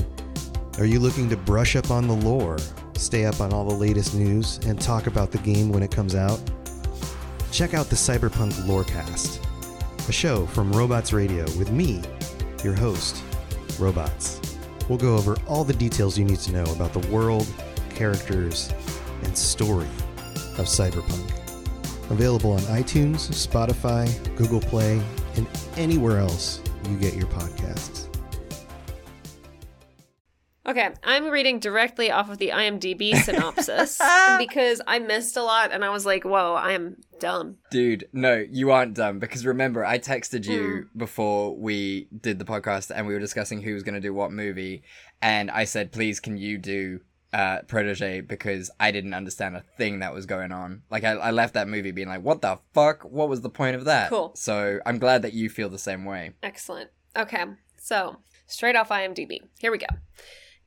[0.79, 2.59] Are you looking to brush up on the lore,
[2.93, 6.15] stay up on all the latest news, and talk about the game when it comes
[6.15, 6.39] out?
[7.53, 9.41] Check out the Cyberpunk Lorecast,
[10.11, 12.03] a show from Robots Radio with me,
[12.63, 13.23] your host,
[13.79, 14.43] Robots.
[14.91, 17.47] We'll go over all the details you need to know about the world,
[17.95, 18.71] characters,
[19.23, 19.89] and story
[20.59, 21.33] of Cyberpunk.
[22.11, 25.01] Available on iTunes, Spotify, Google Play,
[25.37, 28.11] and anywhere else you get your podcasts.
[30.67, 34.01] Okay, I'm reading directly off of the IMDb synopsis
[34.39, 37.57] because I missed a lot and I was like, whoa, I am dumb.
[37.71, 40.99] Dude, no, you aren't dumb because remember, I texted you hmm.
[40.99, 44.33] before we did the podcast and we were discussing who was going to do what
[44.33, 44.83] movie.
[45.21, 47.01] And I said, please, can you do
[47.33, 50.83] uh, Protege because I didn't understand a thing that was going on.
[50.91, 53.03] Like, I, I left that movie being like, what the fuck?
[53.03, 54.11] What was the point of that?
[54.11, 54.33] Cool.
[54.35, 56.33] So I'm glad that you feel the same way.
[56.43, 56.91] Excellent.
[57.17, 57.45] Okay,
[57.77, 59.39] so straight off IMDb.
[59.59, 59.87] Here we go.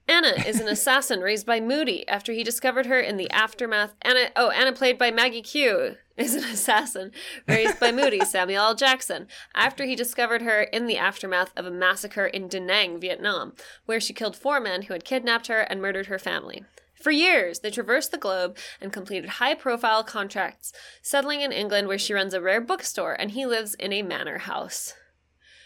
[0.08, 3.94] Anna is an assassin raised by Moody after he discovered her in the aftermath.
[4.02, 7.12] Anna, oh, Anna, played by Maggie Q, is an assassin
[7.48, 8.76] raised by Moody, Samuel L.
[8.76, 13.54] Jackson, after he discovered her in the aftermath of a massacre in Da Nang, Vietnam,
[13.86, 16.64] where she killed four men who had kidnapped her and murdered her family.
[17.02, 20.72] For years, they traversed the globe and completed high profile contracts,
[21.02, 24.38] settling in England where she runs a rare bookstore and he lives in a manor
[24.38, 24.94] house.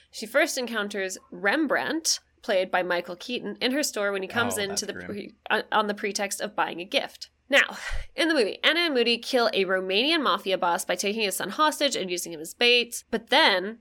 [0.09, 4.61] She first encounters Rembrandt, played by Michael Keaton, in her store when he comes Oh,
[4.61, 7.29] in to the pre- on- on the pretext of buying a gift.
[7.49, 7.77] Now,
[8.15, 11.49] in the movie, Anna and Moody kill a Romanian mafia boss by taking his son
[11.49, 13.03] hostage and using him as bait.
[13.09, 13.79] But then,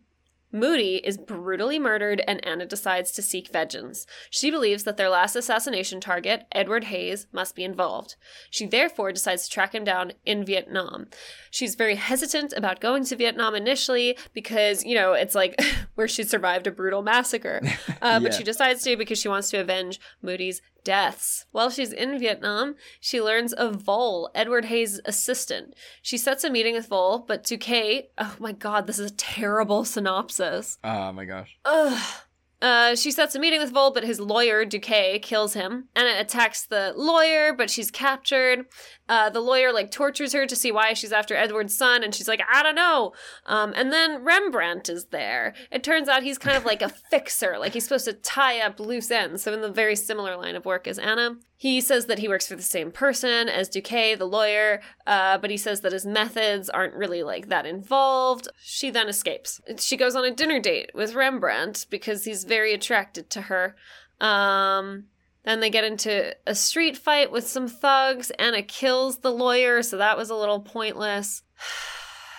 [0.53, 4.07] Moody is brutally murdered and Anna decides to seek vengeance.
[4.31, 8.15] She believes that their last assassination target, Edward Hayes, must be involved.
[8.51, 11.09] She therefore decides to track him down in Vietnam.
[11.51, 15.61] She's very hesitant about going to Vietnam initially because, you know, it's like
[15.97, 17.61] where she survived a brutal massacre.
[18.03, 21.47] Uh, But she decides to because she wants to avenge Moody's deaths.
[21.51, 25.75] While she's in Vietnam, she learns of Vol, Edward Hayes' assistant.
[26.01, 29.85] She sets a meeting with Vol, but Duquet, oh my god, this is a terrible
[29.95, 30.79] synopsis.
[30.85, 31.59] Oh my gosh.
[31.65, 32.23] Ugh.
[32.63, 35.89] Uh, she sets a meeting with Vol, but his lawyer, Duquet, kills him.
[35.95, 38.65] Anna attacks the lawyer, but she's captured.
[39.09, 42.29] Uh, the lawyer, like, tortures her to see why she's after Edward's son, and she's
[42.29, 43.13] like, I don't know.
[43.47, 45.55] Um, and then Rembrandt is there.
[45.71, 48.81] It turns out he's kind of like a fixer, like, he's supposed to tie up
[48.81, 51.37] loose ends, so in the very similar line of work as Anna.
[51.59, 55.51] He says that he works for the same person as Duquet, the lawyer, uh, but
[55.51, 58.49] he says that his methods aren't really like that involved.
[58.59, 59.61] She then escapes.
[59.79, 63.75] She goes on a dinner date with Rembrandt because he's very attracted to her.
[64.21, 65.05] Um,
[65.47, 68.31] Then they get into a street fight with some thugs.
[68.33, 71.43] And Anna kills the lawyer, so that was a little pointless.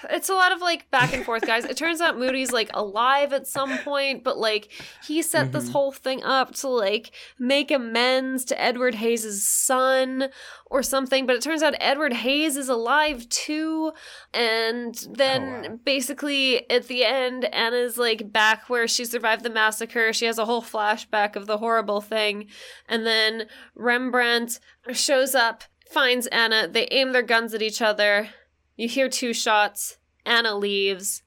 [0.09, 1.65] It's a lot of like back and forth, guys.
[1.65, 4.69] It turns out Moody's like alive at some point, but like
[5.05, 5.73] he set this mm-hmm.
[5.73, 10.29] whole thing up to like make amends to Edward Hayes' son
[10.67, 11.25] or something.
[11.25, 13.91] But it turns out Edward Hayes is alive too.
[14.33, 20.13] And then oh, basically at the end, Anna's like back where she survived the massacre.
[20.13, 22.47] She has a whole flashback of the horrible thing.
[22.87, 24.59] And then Rembrandt
[24.93, 26.67] shows up, finds Anna.
[26.67, 28.29] They aim their guns at each other.
[28.77, 29.97] You hear two shots.
[30.23, 31.23] Anna leaves.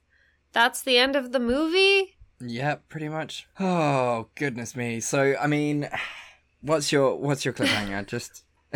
[0.53, 2.15] That's the end of the movie?
[2.39, 3.45] Yeah, pretty much.
[3.59, 5.01] Oh goodness me.
[5.01, 5.89] So I mean,
[6.61, 8.07] what's your what's your cliffhanger?
[8.07, 8.45] just,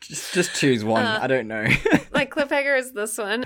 [0.00, 1.04] just just choose one.
[1.04, 1.62] Uh, I don't know.
[2.12, 3.44] My cliffhanger is this one.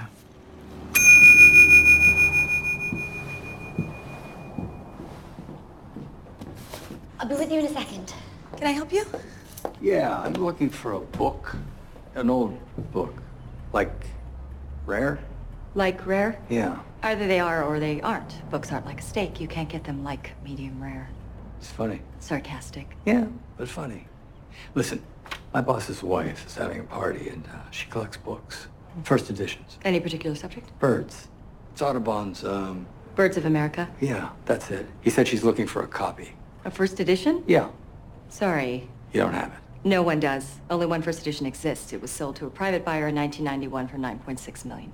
[7.20, 8.14] I'll be with you in a second.
[8.56, 9.04] Can I help you?
[9.82, 11.54] Yeah, I'm looking for a book.
[12.14, 12.58] An old
[12.92, 13.12] book.
[13.76, 14.06] Like,
[14.86, 15.18] rare?
[15.74, 16.40] Like rare?
[16.48, 16.78] Yeah.
[17.02, 18.32] Either they are or they aren't.
[18.50, 19.38] Books aren't like a steak.
[19.38, 21.10] You can't get them like medium rare.
[21.58, 22.00] It's funny.
[22.18, 22.96] Sarcastic.
[23.04, 23.26] Yeah,
[23.58, 24.06] but funny.
[24.74, 25.02] Listen,
[25.52, 28.68] my boss's wife is having a party and uh, she collects books.
[29.04, 29.76] First editions.
[29.84, 30.70] Any particular subject?
[30.78, 31.28] Birds.
[31.72, 33.90] It's Audubon's, um, Birds of America?
[34.00, 34.86] yeah, that's it.
[35.02, 36.32] He said she's looking for a copy.
[36.64, 37.44] A first edition?
[37.46, 37.68] Yeah,
[38.30, 38.88] Sorry.
[39.12, 39.65] you don't have it.
[39.84, 40.56] No one does.
[40.68, 41.92] Only one first edition exists.
[41.92, 44.92] It was sold to a private buyer in 1991 for $9.6 million.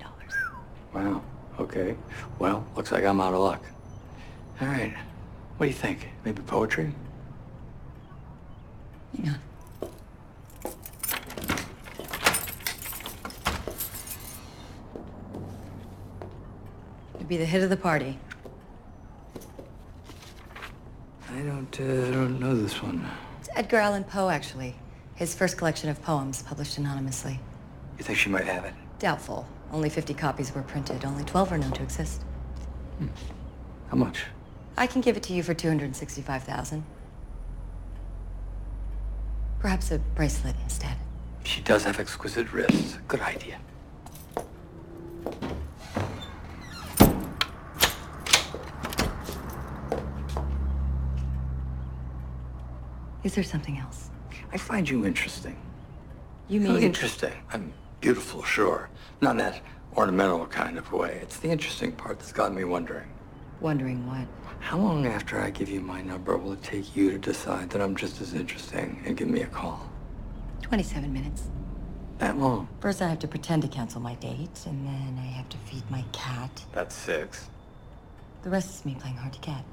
[0.93, 1.23] Wow,
[1.59, 1.95] okay.
[2.37, 3.63] Well, looks like I'm out of luck.
[4.61, 4.93] All right.
[5.57, 6.09] What do you think?
[6.23, 6.93] Maybe poetry?
[9.17, 9.39] Hang on.
[17.19, 18.19] You'd be the hit of the party.
[21.31, 23.09] I don't, uh, don't know this one.
[23.55, 24.75] Edgar Allan Poe, actually.
[25.15, 27.39] His first collection of poems, published anonymously.
[27.99, 28.73] You think she might have it?
[28.97, 29.47] Doubtful.
[29.71, 31.05] Only 50 copies were printed.
[31.05, 32.21] Only 12 are known to exist.
[32.97, 33.07] Hmm.
[33.89, 34.25] How much?
[34.75, 36.83] I can give it to you for 265,000.
[39.59, 40.97] Perhaps a bracelet instead.
[41.43, 42.97] She does have exquisite wrists.
[43.07, 43.59] Good idea.
[53.23, 54.09] Is there something else?
[54.51, 55.55] I find you interesting.
[56.49, 57.33] You mean interesting.
[57.51, 58.89] I'm beautiful, sure.
[59.21, 59.61] Not in that
[59.95, 61.19] ornamental kind of way.
[61.21, 63.09] It's the interesting part that's got me wondering.
[63.61, 64.27] wondering what?
[64.59, 67.81] How long after I give you my number will it take you to decide that
[67.81, 69.89] I'm just as interesting and give me a call?
[70.61, 71.43] 27 minutes.
[72.19, 72.67] That long?
[72.79, 75.83] First, I have to pretend to cancel my date, and then I have to feed
[75.89, 76.63] my cat.
[76.71, 77.49] That's six.
[78.43, 79.63] The rest is me playing hard to get.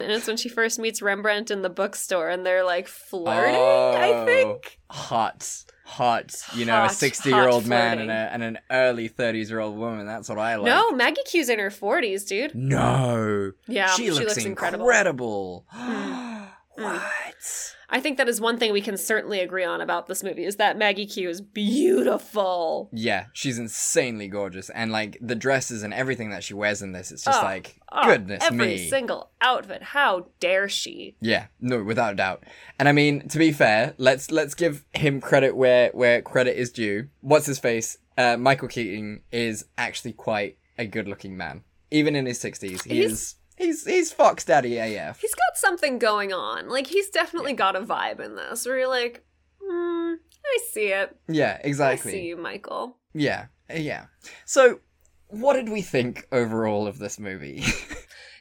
[0.00, 4.10] And it's when she first meets Rembrandt in the bookstore and they're like flirting, I
[4.12, 4.78] Oh, think.
[4.90, 6.34] Hot, hot.
[6.54, 10.06] You know, a sixty-year-old man and, a, and an early thirties-year-old woman.
[10.06, 10.66] That's what I like.
[10.66, 12.54] No, Maggie Q's in her 40s, dude.
[12.54, 13.52] No.
[13.68, 14.84] Yeah, she she looks, looks incredible.
[14.86, 15.66] incredible.
[15.74, 16.48] Mm.
[16.76, 16.82] Mm.
[16.86, 17.73] what?
[17.94, 20.56] I think that is one thing we can certainly agree on about this movie is
[20.56, 22.88] that Maggie Q is beautiful.
[22.92, 27.12] Yeah, she's insanely gorgeous, and like the dresses and everything that she wears in this,
[27.12, 28.88] it's just Oh, like oh, goodness every me.
[28.90, 29.82] single outfit.
[29.82, 31.14] How dare she?
[31.20, 32.42] Yeah, no, without a doubt.
[32.78, 36.72] And I mean, to be fair, let's let's give him credit where where credit is
[36.72, 37.08] due.
[37.20, 37.98] What's his face?
[38.18, 42.82] Uh, Michael Keaton is actually quite a good-looking man, even in his sixties.
[42.82, 45.20] He He's- is he's he's Fox Daddy AF.
[45.20, 46.68] He's got something going on.
[46.68, 49.24] Like he's definitely got a vibe in this where you're like,
[49.62, 50.14] hmm,
[50.44, 51.16] I see it.
[51.28, 52.12] Yeah, exactly.
[52.12, 52.96] I see you, Michael.
[53.14, 54.06] Yeah, yeah.
[54.44, 54.80] So,
[55.28, 57.62] what did we think overall of this movie?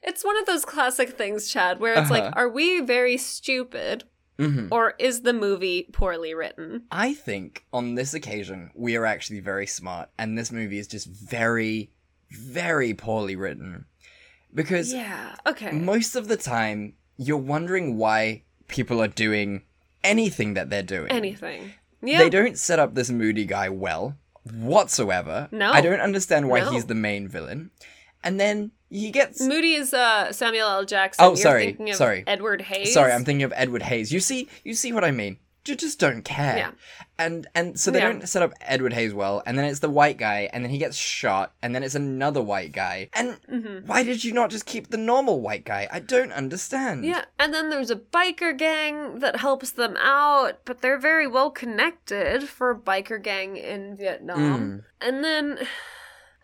[0.06, 2.34] It's one of those classic things, Chad, where it's like, Uh-huh.
[2.36, 4.04] are we very stupid
[4.38, 4.68] Mhm.
[4.70, 6.84] or is the movie poorly written?
[6.92, 11.08] I think on this occasion we are actually very smart, and this movie is just
[11.08, 11.94] very,
[12.30, 13.86] very poorly written.
[14.54, 15.72] Because Yeah, okay.
[15.72, 19.64] most of the time you're wondering why people are doing
[20.04, 21.10] anything that they're doing.
[21.12, 21.74] Anything.
[22.02, 22.20] Yeah.
[22.20, 24.18] They don't set up this moody guy well
[24.52, 25.48] whatsoever.
[25.52, 25.72] No.
[25.72, 26.72] I don't understand why No.
[26.72, 27.72] he's the main villain.
[28.24, 30.86] And then he gets Moody is uh, Samuel L.
[30.86, 31.26] Jackson.
[31.26, 32.24] Oh, You're sorry, thinking of sorry.
[32.28, 32.94] Edward Hayes.
[32.94, 34.14] Sorry, I'm thinking of Edward Hayes.
[34.14, 35.38] You see, you see what I mean.
[35.66, 36.58] You just don't care.
[36.58, 36.72] Yeah.
[37.18, 38.10] And and so they Yeah.
[38.10, 40.78] don't set up Edward Hayes well, and then it's the white guy, and then he
[40.78, 43.10] gets shot, and then it's another white guy.
[43.14, 43.86] And Mm-hmm.
[43.88, 45.88] why did you not just keep the normal white guy?
[45.92, 47.06] I don't understand.
[47.06, 51.50] Yeah, and then there's a biker gang that helps them out, but they're very well
[51.50, 54.40] connected for a biker gang in Vietnam.
[54.40, 54.84] Mm.
[55.08, 55.68] And then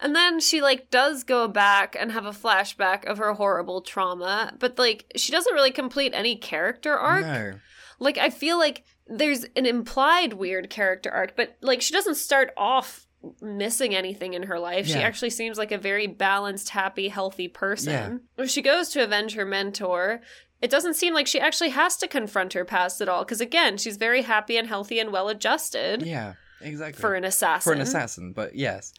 [0.02, 4.54] And then she like does go back and have a flashback of her horrible trauma,
[4.58, 7.26] but like she doesn't really complete any character arc.
[7.26, 7.60] No.
[8.00, 12.52] Like I feel like there's an implied weird character arc, but like she doesn't start
[12.56, 13.08] off
[13.42, 14.88] missing anything in her life.
[14.88, 18.22] She actually seems like a very balanced, happy, healthy person.
[18.36, 20.22] When she goes to avenge her mentor,
[20.62, 23.78] it doesn't seem like she actually has to confront her past at all because again,
[23.78, 27.02] she's very happy and healthy and well adjusted Yeah, exactly.
[27.02, 27.70] for an assassin.
[27.72, 28.94] For an assassin, but yes.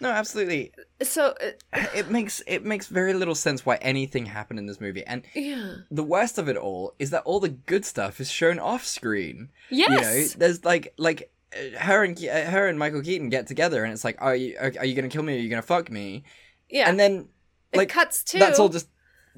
[0.00, 0.72] No, absolutely.
[1.02, 1.34] So
[1.72, 5.04] uh, It makes it makes very little sense why anything happened in this movie.
[5.04, 5.76] And yeah.
[5.90, 9.50] the worst of it all is that all the good stuff is shown off screen.
[9.70, 13.46] Yes, you know, there's like like uh, her and uh, her and Michael Keaton get
[13.46, 15.34] together, and it's like, are you are, you gonna kill me?
[15.34, 16.24] Or are you gonna fuck me?
[16.68, 16.88] Yeah.
[16.88, 17.28] And then
[17.74, 18.88] like it cuts to that's all just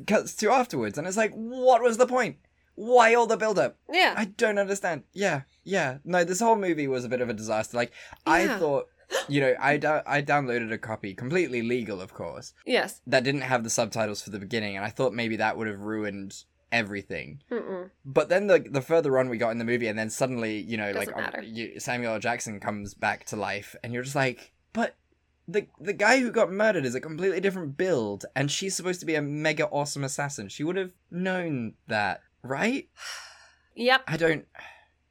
[0.07, 2.37] cuts to afterwards, and it's like, what was the point?
[2.75, 3.77] Why all the build up?
[3.92, 4.14] Yeah.
[4.16, 5.03] I don't understand.
[5.12, 5.99] Yeah, yeah.
[6.05, 7.77] No, this whole movie was a bit of a disaster.
[7.77, 7.92] Like
[8.27, 8.88] I thought,
[9.29, 9.75] you know, I
[10.07, 13.01] I downloaded a copy, completely legal, of course, Yes.
[13.07, 15.81] that didn't have the subtitles for the beginning, and I thought maybe that would have
[15.81, 17.42] ruined everything.
[17.51, 17.90] Mm-mm.
[18.05, 20.77] But then the the further on we got in the movie, and then suddenly, you
[20.77, 21.42] know, like Doesn't um, matter.
[21.42, 24.96] you, Samuel Jackson comes back to life, and you're just like, but
[25.49, 29.07] the the guy who got murdered is a completely different build, and she's supposed to
[29.07, 30.49] be a mega awesome assassin.
[30.49, 32.88] She would have known that, right?
[33.77, 34.03] Yep.
[34.09, 34.46] I don't.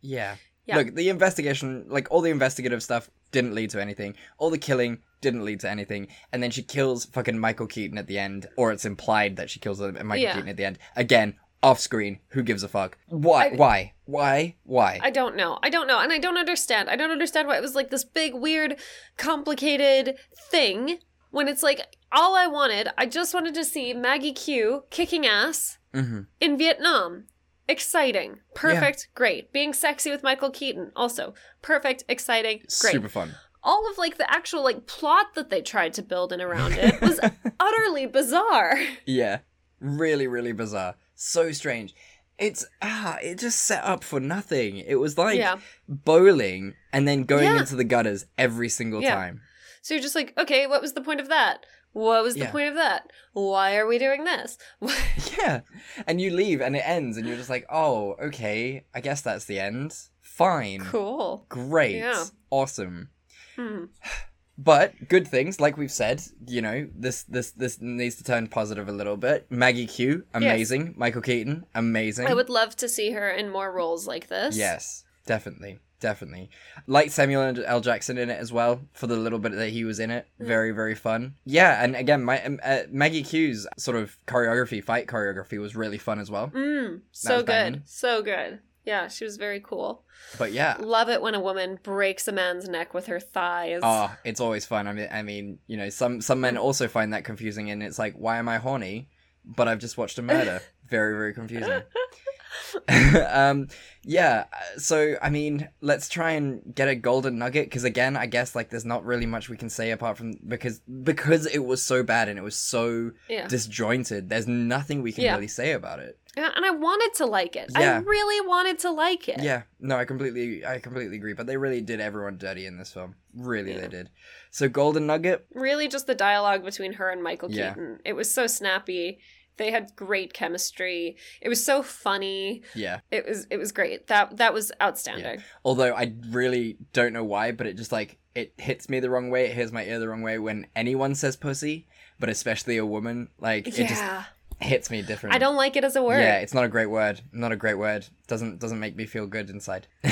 [0.01, 0.35] Yeah.
[0.65, 0.75] Yeah.
[0.77, 4.15] Look, the investigation, like all the investigative stuff, didn't lead to anything.
[4.37, 6.07] All the killing didn't lead to anything.
[6.31, 9.59] And then she kills fucking Michael Keaton at the end, or it's implied that she
[9.59, 10.33] kills uh, Michael Yeah.
[10.35, 10.79] Keaton at the end.
[10.95, 12.19] Again, off screen.
[12.29, 12.97] Who gives a fuck?
[13.07, 13.47] Why?
[13.47, 13.93] I- Why?
[14.05, 14.55] Why?
[14.63, 14.99] Why?
[15.03, 15.59] I don't know.
[15.61, 15.99] I don't know.
[15.99, 16.89] And I don't understand.
[16.89, 18.77] I don't understand why it was like this big, weird,
[19.17, 20.17] complicated
[20.49, 20.99] thing
[21.31, 25.77] when it's like all I wanted, I just wanted to see Maggie Q kicking ass
[25.93, 27.25] hmm in Vietnam.
[27.69, 28.39] Exciting.
[28.55, 29.09] Perfect.
[29.13, 29.53] Great.
[29.53, 30.91] Being sexy with Michael Keaton.
[30.95, 32.03] Also, perfect.
[32.09, 32.57] Exciting.
[32.81, 32.93] Great.
[32.93, 33.35] Super fun.
[33.63, 36.99] All of like the actual like plot that they tried to build in around it
[36.99, 37.19] was
[37.59, 38.75] utterly bizarre.
[39.05, 39.39] Yeah.
[39.79, 40.95] Really, really bizarre.
[41.13, 41.93] So strange.
[42.39, 44.77] It's ah, it just set up for nothing.
[44.77, 45.59] It was like Yeah.
[45.87, 47.59] bowling and then going Yeah.
[47.59, 49.13] into the gutters every single Yeah.
[49.13, 49.41] time.
[49.83, 51.65] So you're just like, okay, what was the point of that?
[51.93, 52.51] What was the Yeah.
[52.51, 53.09] point of that?
[53.33, 54.57] Why are we doing this?
[55.39, 55.61] Yeah.
[56.05, 59.45] And you leave and it ends and you're just like, oh, okay, I guess that's
[59.45, 59.95] the end.
[60.21, 60.81] Fine.
[60.85, 61.45] cool.
[61.49, 61.97] Great.
[61.97, 62.25] Yeah.
[62.49, 63.09] Awesome.
[63.55, 63.85] Hmm.
[64.61, 68.89] But good things, like we've said, you know, this this this needs to turn positive
[68.89, 69.47] a little bit.
[69.49, 70.95] Maggie Q, amazing.
[70.97, 72.27] Michael Keaton, amazing.
[72.27, 74.57] I would love to see her in more roles like this.
[74.57, 75.79] Yes, definitely.
[75.99, 76.49] Definitely.
[76.87, 77.81] Like Samuel L.
[77.81, 80.27] Jackson in it as well, for the little bit that he was in it.
[80.41, 80.47] Mm.
[80.47, 81.35] Very, very fun.
[81.45, 85.97] Yeah, and again, my um, uh, Maggie Q's sort of choreography, fight choreography, was really
[85.97, 86.49] fun as well.
[86.49, 87.45] Mm, so good.
[87.47, 87.81] banging.
[87.85, 88.59] So good.
[88.85, 90.03] Yeah, she was very cool.
[90.37, 93.81] But yeah, Love it when a woman breaks a man's neck with her thighs.
[93.83, 94.87] Oh, it's always fun.
[94.87, 97.99] I mean, I mean, you know, some some men also find that confusing, and it's
[97.99, 99.09] like, why am I horny?
[99.45, 100.61] But I've just watched a murder.
[100.89, 101.81] very very confusing.
[103.29, 103.67] um,
[104.03, 104.45] yeah.
[104.77, 108.69] So I mean, let's try and get a golden nugget because again, I guess like
[108.69, 112.29] there's not really much we can say apart from because because it was so bad
[112.29, 113.47] and it was so Yeah.
[113.47, 114.29] disjointed.
[114.29, 115.35] There's nothing we can Yeah.
[115.35, 116.17] really say about it.
[116.37, 117.71] Yeah, and I wanted to like it.
[117.75, 118.01] I Yeah.
[118.05, 119.41] really wanted to like it.
[119.41, 121.33] Yeah, no, I completely, I completely agree.
[121.33, 123.15] But they really did everyone dirty in this film.
[123.35, 124.09] Really, they did.
[124.51, 125.45] So golden nugget.
[125.53, 127.69] Really, just the dialogue between her and Michael Yeah.
[127.69, 127.99] Keaton.
[128.05, 129.19] It was so snappy.
[129.57, 131.17] They had great chemistry.
[131.41, 132.63] It was so funny.
[132.75, 132.99] Yeah.
[133.11, 134.07] It was it was great.
[134.07, 135.43] That that was outstanding.
[135.65, 139.29] Although I really don't know why, but it just like it hits me the wrong
[139.29, 139.45] way.
[139.45, 141.87] It hits my ear the wrong way when anyone says pussy,
[142.19, 143.29] but especially a woman.
[143.39, 144.23] Like it just Yeah.
[144.61, 145.35] hits me different.
[145.35, 146.19] I don't like it as a word.
[146.19, 147.21] Yeah, it's not a great word.
[147.31, 148.07] Not a great word.
[148.27, 149.87] Doesn't doesn't make me feel good inside.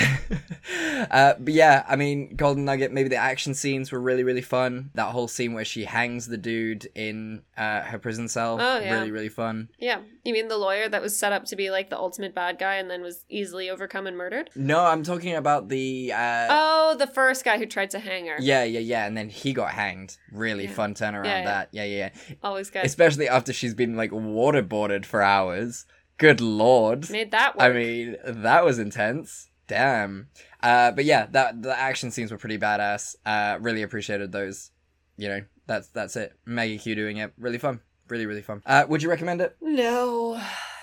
[1.12, 2.92] uh, but yeah, I mean, Golden Nugget.
[2.92, 4.92] Maybe the action scenes were really really fun.
[4.96, 8.58] That whole scene where she hangs the dude in uh, her prison cell.
[8.60, 8.94] Oh, yeah.
[8.96, 9.70] Really really fun.
[9.78, 10.00] Yeah.
[10.24, 12.76] You mean the lawyer that was set up to be like the ultimate bad guy
[12.76, 14.50] and then was easily overcome and murdered?
[14.56, 16.12] No, I'm talking about the.
[16.14, 18.36] Uh, oh, the first guy who tried to hang her.
[18.40, 20.18] Yeah, yeah, yeah, and then he got hanged.
[20.32, 20.72] Really Yeah.
[20.74, 21.26] fun turnaround.
[21.26, 21.46] Yeah, yeah.
[21.46, 22.36] That, yeah, yeah, yeah.
[22.44, 22.84] Always good.
[22.86, 25.86] Especially after she's been like waterboarded for hours.
[26.18, 27.10] Good lord.
[27.10, 27.64] Made that work.
[27.64, 29.50] I mean, that was intense.
[29.68, 30.30] Damn.
[30.62, 33.16] Uh, but yeah, that the action scenes were pretty badass.
[33.26, 34.72] Uh, really appreciated those.
[35.18, 36.34] You know, that's that's it.
[36.46, 37.34] Maggie Q doing it.
[37.38, 37.82] Really fun.
[38.08, 38.62] Really, really fun.
[38.66, 39.58] Uh, would you recommend it?
[39.62, 40.42] No,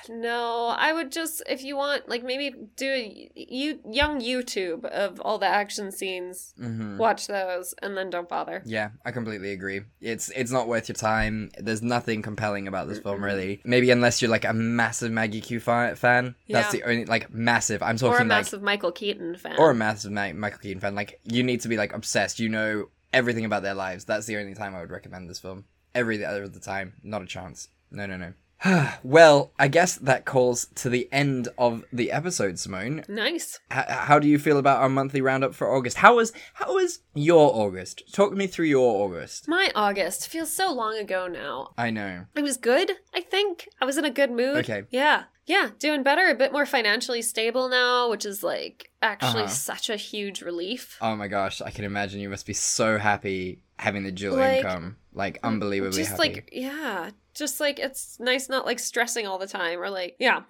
[0.09, 0.67] no.
[0.77, 5.39] I would just, if you want, like maybe do a you young YouTube of all
[5.39, 6.55] the action scenes.
[6.61, 6.97] Mhm.
[6.99, 8.63] Watch those and then don't bother.
[8.65, 9.83] Yeah, I completely agree.
[10.01, 11.51] It's it's not worth your time.
[11.59, 13.61] There's nothing compelling about this film, really.
[13.65, 15.95] Maybe unless you're like a massive Maggie Q fan.
[15.95, 16.71] That's Yeah.
[16.71, 17.83] the only like massive.
[17.83, 19.57] I'm talking Or a like massive Michael Keaton fan.
[19.59, 20.95] or a massive Ma- Michael Keaton fan.
[20.95, 22.39] Like you need to be like obsessed.
[22.41, 24.05] You know everything about their lives.
[24.05, 25.65] That's the only time I would recommend this film.
[25.95, 27.69] Every other the time, not a chance.
[27.91, 28.33] No, no, no.
[29.03, 33.05] well, I guess that calls to the end of the episode, Simone.
[33.09, 33.59] Nice.
[33.73, 35.99] H- how do you feel about our monthly roundup for August?
[35.99, 38.03] How was how was your August?
[38.13, 39.49] Talk me through your August.
[39.49, 41.73] My August feels so long ago now.
[41.77, 42.27] I know.
[42.35, 43.69] It was good, I think.
[43.81, 44.59] I was in a good mood.
[44.59, 44.85] Okay.
[44.91, 45.25] Yeah.
[45.47, 49.49] Yeah, doing better, a bit more financially stable now, which is like actually Uh-huh.
[49.53, 50.97] such a huge relief.
[51.03, 54.59] Oh my gosh, I can imagine you must be so happy having the dual Like,
[54.65, 54.97] income.
[55.15, 56.19] Like mm, unbelievably just happy.
[56.19, 60.43] like yeah just like it's nice not like stressing all the time or like yeah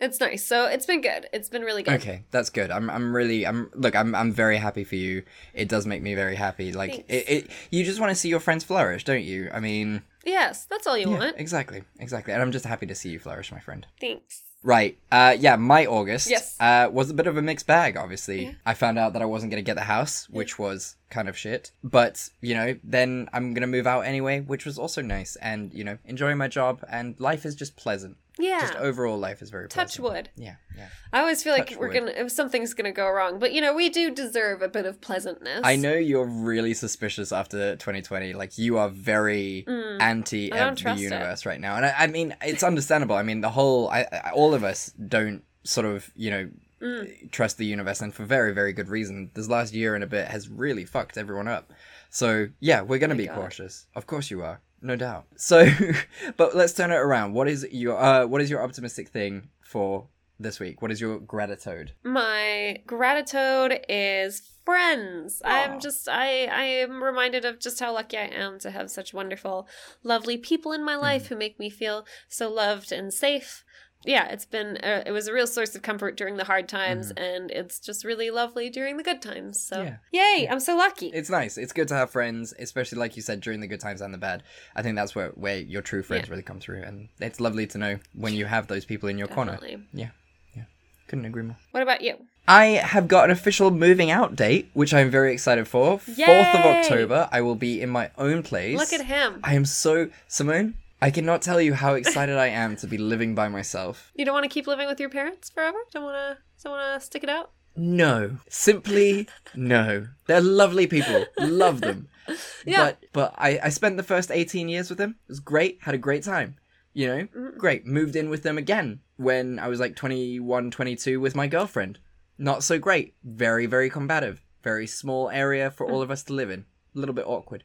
[0.00, 2.70] it's nice so it's been good it's been really good Okay, that's good.
[2.70, 5.22] I'm I'm really I'm look, I'm I'm very happy for you.
[5.54, 6.72] It does make me very happy.
[6.72, 9.50] Like it, it you just want to see your friends flourish, don't you?
[9.52, 11.84] I mean, yes that's all you yeah, want exactly.
[12.00, 12.32] Exactly.
[12.32, 13.86] And I'm just happy to see you flourish, my friend.
[14.00, 14.96] thanks Right.
[15.10, 16.56] Uh yeah, my August Yes.
[16.60, 18.44] uh was a bit of a mixed bag, obviously.
[18.44, 18.52] Yeah.
[18.64, 21.36] I found out that I wasn't going to get the house, which was kind of
[21.36, 21.72] shit.
[21.82, 25.72] But, you know, then I'm going to move out anyway, which was also nice and,
[25.74, 28.16] you know, enjoying my job and life is just pleasant.
[28.38, 30.04] Yeah Just overall life is very touch pleasant.
[30.04, 30.88] wood Yeah, yeah.
[31.12, 31.94] i always feel like we're wood.
[31.94, 35.00] gonna if something's gonna go wrong but you know we do deserve a bit of
[35.00, 38.32] pleasantness I know you're really suspicious after 2020.
[38.34, 40.00] Like you are very Mm.
[40.00, 41.04] anti the trust it.
[41.04, 43.16] universe right now, and I, I mean it's understandable.
[43.16, 46.50] I mean the whole, I, I, all of us don't sort of you know
[46.82, 47.30] Mm.
[47.30, 49.30] trust the universe, and for very very good reason.
[49.34, 51.72] This last year and a bit has really fucked everyone up.
[52.10, 53.36] So yeah, we're gonna My be God.
[53.36, 53.86] cautious.
[53.94, 55.24] Of course you are, no doubt.
[55.36, 55.66] So,
[56.36, 57.32] but let's turn it around.
[57.32, 60.08] What is your uh, what is your optimistic thing for
[60.40, 60.82] this week?
[60.82, 61.92] What is your gratitude?
[62.02, 65.48] my gratitude is friends Aw.
[65.48, 69.12] i'm just i i am reminded of just how lucky i am to have such
[69.12, 69.66] wonderful
[70.04, 71.02] lovely people in my Mm-hmm.
[71.02, 73.64] life who make me feel so loved and safe
[74.04, 77.10] yeah it's been a, it was a real source of comfort during the hard times
[77.16, 79.94] and it's just really lovely during the good times so Mm-hmm.
[80.12, 80.36] Yeah.
[80.36, 81.56] yay i'm so lucky It's nice.
[81.58, 84.18] It's good to have friends, especially like you said during the good times and the
[84.18, 84.42] bad.
[84.76, 86.32] I think that's where where your true friends Yeah.
[86.32, 89.28] really come through, and it's lovely to know when you have those people in your
[89.28, 89.58] corner.
[89.92, 90.10] Yeah,
[90.56, 90.64] yeah,
[91.08, 91.56] couldn't agree more.
[91.72, 92.14] what about you
[92.48, 95.98] I have got an official moving out date, which I'm very excited for.
[96.00, 96.18] Fourth
[96.58, 98.76] of October, I will be in my own place.
[98.78, 100.74] look at him I am so Simone.
[101.02, 104.12] I cannot tell you how excited I am to be living by myself.
[104.14, 107.00] you don't want to keep living with your parents forever don't want to don't want
[107.00, 110.06] to stick it out No, simply no.
[110.26, 111.26] They're lovely people.
[111.38, 112.08] Love them.
[112.64, 112.84] Yeah.
[112.84, 115.16] But but I I spent the first 18 years with them.
[115.26, 115.78] It was great.
[115.82, 116.54] Had a great time.
[116.92, 117.22] You know?
[117.24, 117.58] Mm-hmm.
[117.58, 117.84] Great.
[117.84, 121.98] Moved in with them again when I was like 21, 22 with my girlfriend.
[122.38, 123.16] Not so great.
[123.24, 124.40] Very very combative.
[124.62, 125.90] Very small area for mm.
[125.90, 126.60] all of us to live in.
[126.94, 127.64] A little bit awkward.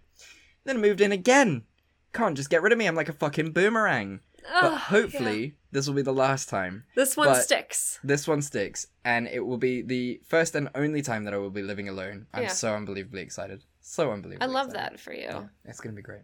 [0.63, 1.65] Then moved in again.
[2.13, 2.85] Can't just get rid of me.
[2.87, 4.21] I'm like a fucking boomerang.
[4.61, 6.85] But hopefully this will be the last time.
[6.95, 11.01] this one But- sticks This one sticks, and it will be the first and only
[11.01, 12.27] time that I will be living alone.
[12.33, 12.49] I'm Yeah.
[12.49, 13.63] so unbelievably excited.
[13.81, 14.93] So unbelievably i love excited.
[14.93, 16.21] that for you Yeah, it's gonna be great.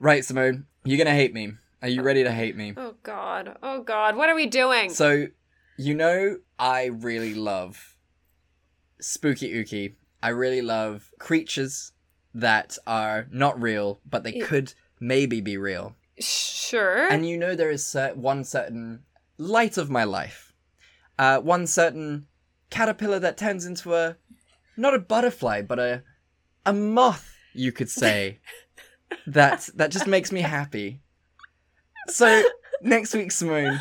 [0.00, 1.52] Right, Simone, you're gonna hate me.
[1.82, 2.74] Are you ready to hate me?
[2.76, 3.56] Oh God.
[3.62, 4.16] Oh God.
[4.16, 4.90] What are we doing?
[4.90, 5.26] So,
[5.78, 7.96] you know, I really love
[9.00, 9.94] spooky ooky.
[10.22, 11.92] I really love creatures
[12.34, 14.46] that are not real, but they Yeah.
[14.46, 15.96] could maybe be real.
[16.18, 17.08] sure.
[17.08, 19.02] And you know there is cer- one certain
[19.38, 20.52] light of my life.
[21.18, 22.26] Uh, one certain
[22.70, 24.16] caterpillar that turns into a
[24.76, 26.02] not a butterfly, but a
[26.66, 28.38] a moth, you could say.
[29.26, 31.00] that that just makes me happy.
[32.08, 32.42] So
[32.82, 33.80] next week, Simone,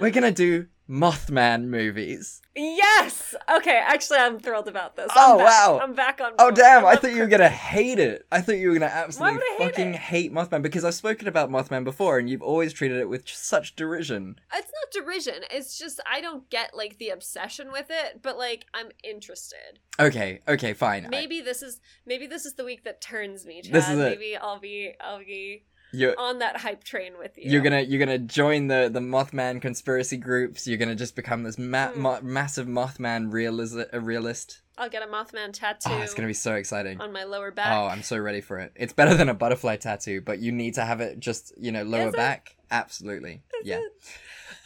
[0.00, 2.40] we're gonna do Mothman movies.
[2.54, 3.34] yes.
[3.56, 3.76] Okay.
[3.84, 5.10] Actually, I'm thrilled about this.
[5.16, 5.46] Oh, I'm back.
[5.48, 5.80] wow.
[5.82, 6.32] I'm back on.
[6.38, 6.54] Oh board.
[6.54, 6.84] damn!
[6.84, 8.24] I love thought you were gonna hate it.
[8.30, 9.96] I thought you were gonna absolutely hate fucking it?
[10.00, 13.74] hate Mothman because I've spoken about Mothman before, and you've always treated it with such
[13.74, 14.36] derision.
[14.54, 15.42] It's not derision.
[15.50, 19.80] It's just I don't get like the obsession with it, but like I'm interested.
[19.98, 21.06] Okay, okay, fine.
[21.06, 23.62] I- Maybe this is maybe this is the week that turns me.
[23.62, 23.72] Chad.
[23.72, 24.18] This is it.
[24.18, 25.64] Maybe I'll be I'll be
[25.98, 27.50] you're on that hype train with you.
[27.50, 30.66] you're gonna you're gonna join the the Mothman conspiracy groups.
[30.66, 33.76] You're gonna just become this ma- mo- massive Mothman realist.
[33.92, 34.60] A realist.
[34.78, 37.00] I'll get a Mothman tattoo Oh, it's gonna be so exciting.
[37.00, 37.72] on my lower back.
[37.72, 38.72] Oh, I'm so ready for it.
[38.76, 41.82] It's better than a butterfly tattoo, but you need to have it just you know
[41.82, 42.56] lower Is back.
[42.70, 43.80] Absolutely, yeah.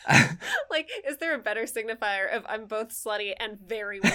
[0.70, 4.14] like, is there a better signifier of I'm both slutty and very weird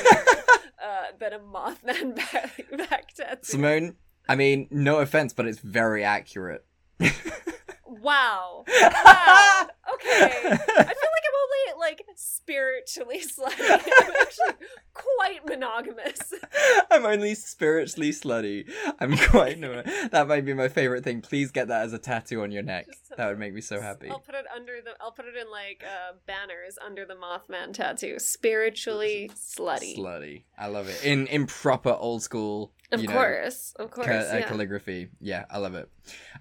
[0.83, 3.39] uh, than a Mothman back, back tattoo?
[3.43, 3.95] Simone,
[4.27, 6.65] I mean, no offense, but it's very accurate.
[8.05, 8.65] Wow.
[9.05, 9.67] Wow.
[9.93, 10.25] Okay.
[10.25, 13.59] I feel like I'm only like spiritually slutty.
[13.59, 16.33] I'm actually quite monogamous.
[16.91, 18.69] I'm only spiritually slutty.
[18.99, 19.83] I'm quite no.
[20.11, 21.21] That might be my favorite thing.
[21.21, 22.87] Please get that as a tattoo on your neck.
[23.15, 24.09] That would make me so happy.
[24.09, 24.91] I'll put it under the.
[24.99, 28.19] I'll put it in like uh, banners under the Mothman tattoo.
[28.19, 29.97] Spiritually slutty.
[29.97, 30.43] Slutty.
[30.57, 31.03] I love it.
[31.03, 34.07] In in proper old school Of you know, course, of course.
[34.07, 34.47] ca- uh, yeah.
[34.47, 35.09] calligraphy.
[35.19, 35.89] Yeah, I love it.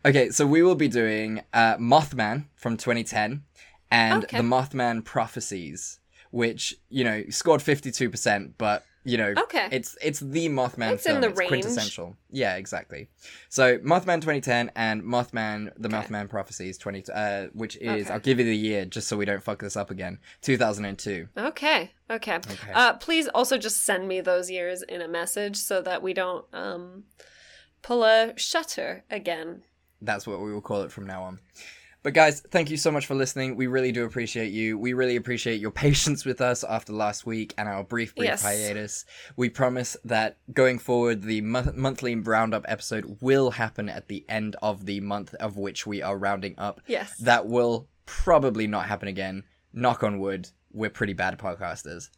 [0.04, 3.42] Okay, so we will be doing uh, Mothman from 2010
[3.90, 4.36] and Okay.
[4.36, 9.68] the Mothman Prophecies, which you know scored 52%, but you know Okay.
[9.70, 11.20] it's it's the Mothman It's in film.
[11.20, 11.48] the it's range.
[11.50, 12.16] quintessential.
[12.30, 13.08] Yeah, exactly.
[13.48, 15.96] So Mothman 2010 and Mothman the Okay.
[15.96, 18.12] Mothman Prophecies 20 uh, which is Okay.
[18.12, 20.18] I'll give you the year just so we don't fuck this up again.
[20.42, 21.28] 2002.
[21.36, 21.92] Okay.
[22.10, 22.40] Okay.
[22.72, 26.44] Uh, please also just send me those years in a message so that we don't
[26.52, 27.04] um,
[27.82, 29.62] pull a shutter again.
[30.02, 31.38] That's what we will call it from now on.
[32.04, 33.56] But guys, thank you so much for listening.
[33.56, 34.76] We really do appreciate you.
[34.78, 38.42] We really appreciate your patience with us after last week and our brief, brief Yes.
[38.42, 39.06] hiatus.
[39.36, 44.54] We promise that going forward, the mo- monthly roundup episode will happen at the end
[44.60, 46.82] of the month of which we are rounding up.
[46.86, 47.16] Yes.
[47.20, 49.44] That will probably not happen again.
[49.72, 50.50] Knock on wood.
[50.74, 52.10] We're pretty bad podcasters.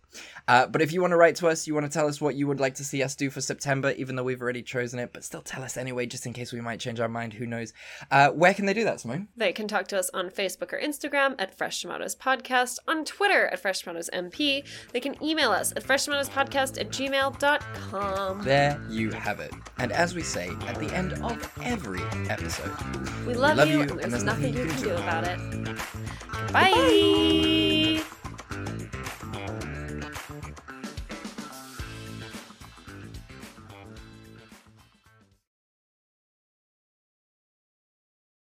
[0.49, 2.37] Uh, but if you want to write to us, you want to tell us what
[2.37, 5.13] you would like to see us do for September, even though we've already chosen it,
[5.13, 7.35] but still tell us anyway, just in case we might change our mind.
[7.35, 7.75] Who knows?
[8.11, 9.29] Uh, where can they do that, Simone?
[9.37, 13.47] They can talk to us on Facebook or Instagram at Fresh Tomatoes Podcast, on Twitter
[13.49, 14.65] at Fresh Tomatoes MP.
[14.93, 18.43] They can email us at freshtomatoespodcast at gmail.com.
[18.43, 19.53] There you have it.
[19.79, 22.73] And as we say at the end of every episode,
[23.27, 25.39] We love, love you, you, and there's, nothing you can do about it.
[26.53, 27.76] Bye.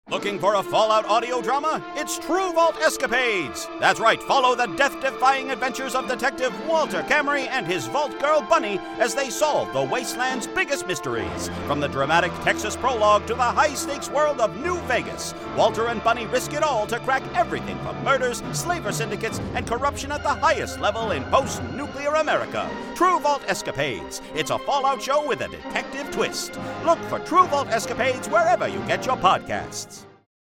[0.10, 1.84] Looking for a Fallout audio drama?
[1.96, 3.68] It's True Vault Escapades!
[3.80, 8.42] That's right, follow the death defying adventures of Detective Walter Camry and his Vault Girl
[8.42, 11.52] Bunny as they solve the Wasteland's biggest mysteries.
[11.68, 16.04] From the dramatic Texas prologue to the high stakes world of New Vegas, Walter and
[16.04, 20.30] Bunny risk it all to crack everything from murders, slaver syndicates, and corruption at the
[20.30, 22.68] highest level in post nuclear America.
[22.96, 24.24] True Vault Escapades.
[24.34, 26.60] It's a Fallout show with a detective twist.
[26.84, 29.99] Look for True Vault Escapades wherever you get your podcasts.